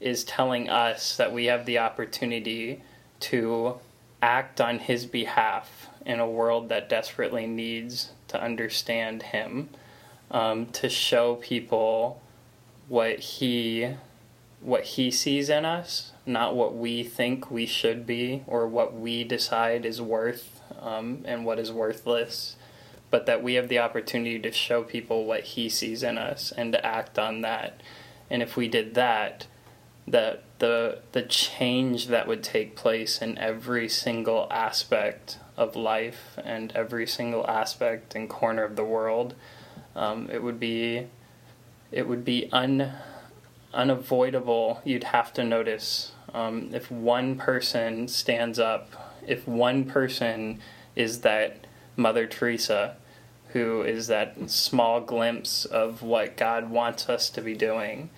[0.00, 2.82] is telling us that we have the opportunity
[3.20, 3.76] to
[4.20, 9.68] act on his behalf in a world that desperately needs to understand him,
[10.30, 12.20] um, to show people
[12.88, 13.88] what he
[14.62, 19.24] what he sees in us, not what we think we should be or what we
[19.24, 22.56] decide is worth um, and what is worthless,
[23.10, 26.72] but that we have the opportunity to show people what he sees in us and
[26.72, 27.80] to act on that.
[28.30, 29.46] And if we did that,
[30.06, 36.72] that the the change that would take place in every single aspect of life and
[36.72, 39.34] every single aspect and corner of the world,
[39.94, 41.06] um, it would be
[41.90, 42.92] it would be un
[43.74, 44.80] unavoidable.
[44.84, 50.60] You'd have to notice um, if one person stands up, if one person
[50.96, 51.66] is that
[51.96, 52.96] Mother Teresa,
[53.48, 58.10] who is that small glimpse of what God wants us to be doing,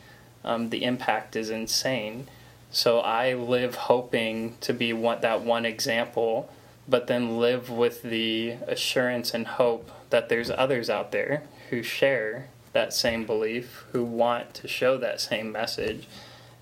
[0.44, 2.28] um, the impact is insane.
[2.70, 6.50] So I live hoping to be one, that one example,
[6.88, 12.48] but then live with the assurance and hope that there's others out there who share
[12.74, 16.06] that same belief, who want to show that same message.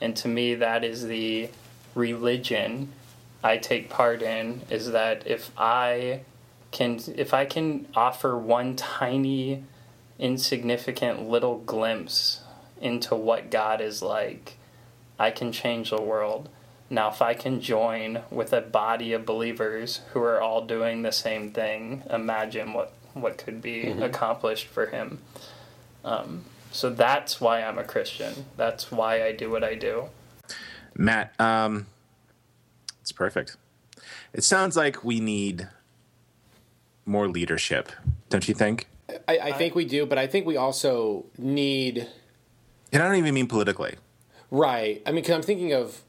[0.00, 1.50] And to me, that is the
[1.94, 2.92] religion
[3.44, 6.20] I take part in is that if I
[6.70, 9.64] can if I can offer one tiny
[10.18, 12.40] insignificant little glimpse
[12.80, 14.56] into what God is like,
[15.18, 16.48] I can change the world.
[16.90, 21.12] Now, if I can join with a body of believers who are all doing the
[21.12, 24.02] same thing, imagine what, what could be mm-hmm.
[24.02, 25.22] accomplished for Him.
[26.04, 28.46] Um, so that's why I'm a Christian.
[28.56, 30.08] That's why I do what I do.
[30.96, 31.86] Matt, um,
[33.00, 33.56] it's perfect.
[34.32, 35.68] It sounds like we need
[37.04, 37.92] more leadership,
[38.30, 38.88] don't you think?
[39.28, 42.08] I, I think we do, but I think we also need.
[42.92, 43.96] And I don't even mean politically.
[44.50, 45.02] Right.
[45.04, 46.00] I mean, because I'm thinking of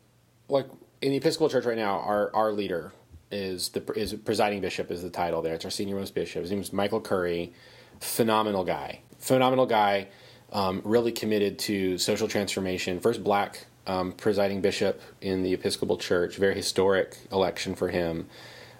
[0.47, 0.67] like
[1.01, 2.93] in the Episcopal Church right now, our our leader
[3.31, 5.55] is the is presiding bishop is the title there.
[5.55, 6.41] It's our senior most bishop.
[6.41, 7.53] His name is Michael Curry.
[7.99, 10.07] Phenomenal guy phenomenal guy,
[10.51, 12.99] um, really committed to social transformation.
[12.99, 16.35] First black um, presiding bishop in the Episcopal Church.
[16.37, 18.27] Very historic election for him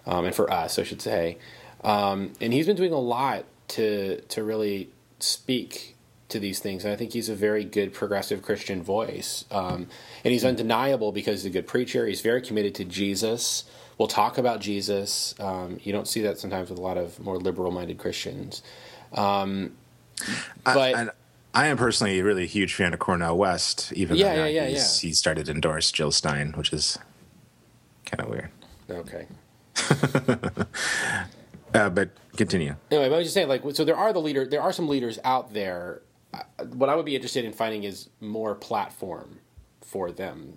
[0.05, 1.37] um, and for us, I should say.
[1.83, 4.89] Um, and he's been doing a lot to to really
[5.19, 5.95] speak
[6.29, 6.83] to these things.
[6.83, 9.45] And I think he's a very good progressive Christian voice.
[9.51, 9.87] Um,
[10.23, 12.05] and he's undeniable because he's a good preacher.
[12.07, 13.65] He's very committed to Jesus.
[13.97, 15.35] We'll talk about Jesus.
[15.39, 18.63] Um, you don't see that sometimes with a lot of more liberal minded Christians.
[19.13, 19.73] Um,
[20.63, 21.09] but I,
[21.53, 24.67] I, am personally really a really huge fan of Cornel West, even yeah, though yeah,
[24.67, 24.87] yeah, yeah.
[25.01, 26.97] he started to endorse Jill Stein, which is
[28.05, 28.49] kind of weird.
[28.89, 29.27] Okay.
[31.73, 32.75] uh, but continue.
[32.91, 34.87] Anyway, but I was just saying, like, so there are the leader, there are some
[34.87, 36.01] leaders out there.
[36.33, 39.39] Uh, what I would be interested in finding is more platform
[39.81, 40.55] for them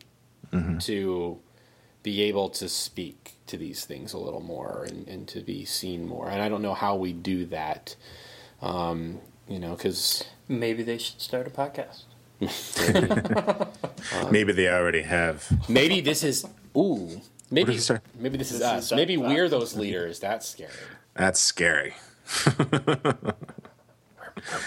[0.53, 0.79] mm-hmm.
[0.79, 1.39] to
[2.03, 6.07] be able to speak to these things a little more and, and to be seen
[6.07, 6.29] more.
[6.29, 7.97] And I don't know how we do that.
[8.63, 12.03] Um, you know, because maybe they should start a podcast.
[14.31, 15.69] maybe they already have.
[15.69, 17.21] Maybe this is ooh.
[17.51, 17.79] Maybe
[18.19, 18.85] maybe this is this us.
[18.87, 20.19] Is maybe we're those leaders.
[20.19, 20.73] That's scary.
[21.15, 21.95] That's scary.
[22.59, 23.05] we're,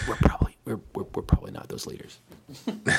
[0.08, 2.18] we're, probably we're, we're, we're probably not those leaders.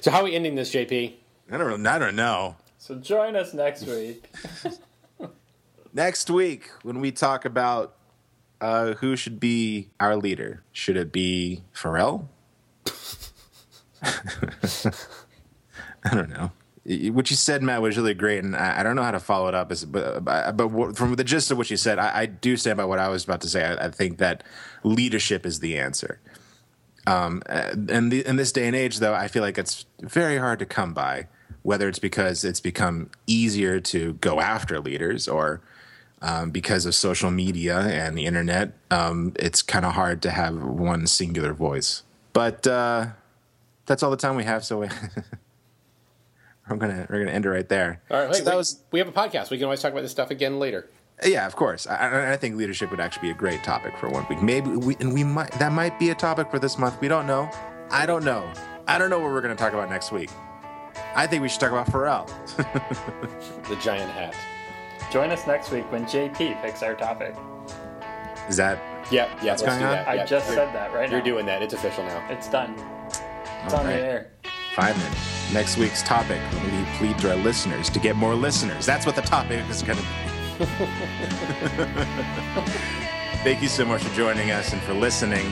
[0.00, 1.14] so how are we ending this, JP?
[1.50, 2.56] I don't I don't know.
[2.78, 4.30] So join us next week.
[5.92, 7.96] next week when we talk about
[8.60, 10.62] uh, who should be our leader?
[10.72, 12.28] Should it be Pharrell?
[14.02, 14.92] I
[16.14, 16.52] don't know.
[17.12, 19.48] What you said, Matt, was really great, and I, I don't know how to follow
[19.48, 19.70] it up.
[19.70, 22.84] As, but, but from the gist of what you said, I, I do stand by
[22.84, 23.64] what I was about to say.
[23.64, 24.42] I, I think that
[24.82, 26.20] leadership is the answer.
[27.06, 30.58] Um, and the, in this day and age, though, I feel like it's very hard
[30.60, 31.28] to come by.
[31.62, 35.60] Whether it's because it's become easier to go after leaders, or
[36.22, 40.62] um, because of social media and the internet, um, it's kind of hard to have
[40.62, 42.02] one singular voice.
[42.32, 43.08] But uh,
[43.86, 44.88] that's all the time we have, so we
[46.68, 48.00] I'm gonna we're gonna end it right there.
[48.10, 49.50] All right, so that we, was we have a podcast.
[49.50, 50.88] We can always talk about this stuff again later.
[51.24, 51.86] Yeah, of course.
[51.86, 54.40] I, I, think leadership would actually be a great topic for one week.
[54.40, 57.00] Maybe we and we might that might be a topic for this month.
[57.00, 57.50] We don't know.
[57.90, 58.50] I don't know.
[58.86, 60.30] I don't know what we're gonna talk about next week.
[61.14, 62.28] I think we should talk about Pharrell.
[63.68, 64.34] the giant hat.
[65.10, 67.34] Join us next week when JP picks our topic.
[68.48, 68.78] Is that
[69.10, 69.50] Yeah, yeah.
[69.52, 69.80] Let's going on?
[69.80, 70.08] that.
[70.08, 71.24] I Yeah, just you're- said that right You're now.
[71.24, 71.62] doing that.
[71.62, 72.22] It's official now.
[72.30, 72.74] It's done.
[73.08, 73.20] It's
[73.74, 73.96] All on right.
[73.96, 74.26] the air.
[74.74, 75.52] five minutes?
[75.52, 78.86] Next week's topic, we plead to our listeners to get more listeners.
[78.86, 80.08] That's what the topic is going to be.
[83.42, 85.50] thank you so much for joining us and for listening.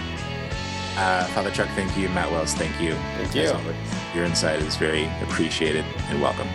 [0.96, 2.08] Uh, Father Chuck, thank you.
[2.10, 2.94] Matt Wells, thank you.
[3.16, 3.50] Thank As you.
[3.50, 3.76] always,
[4.14, 6.46] Your insight is very appreciated and welcome.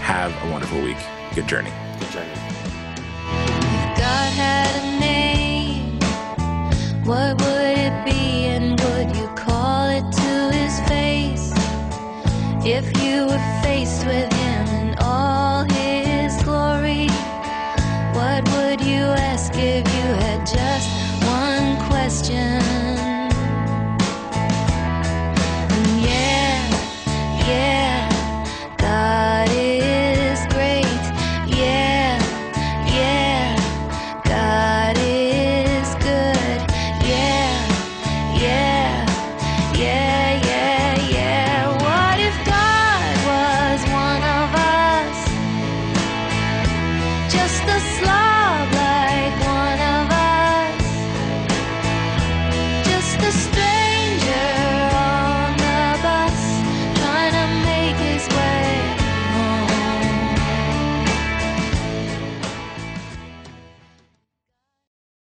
[0.00, 0.98] Have a wonderful week.
[1.34, 1.72] Good journey.
[2.00, 2.36] Continue.
[12.68, 17.06] If you were faced with him in all his glory,
[18.12, 20.90] what would you ask if you had just
[21.24, 22.85] one question?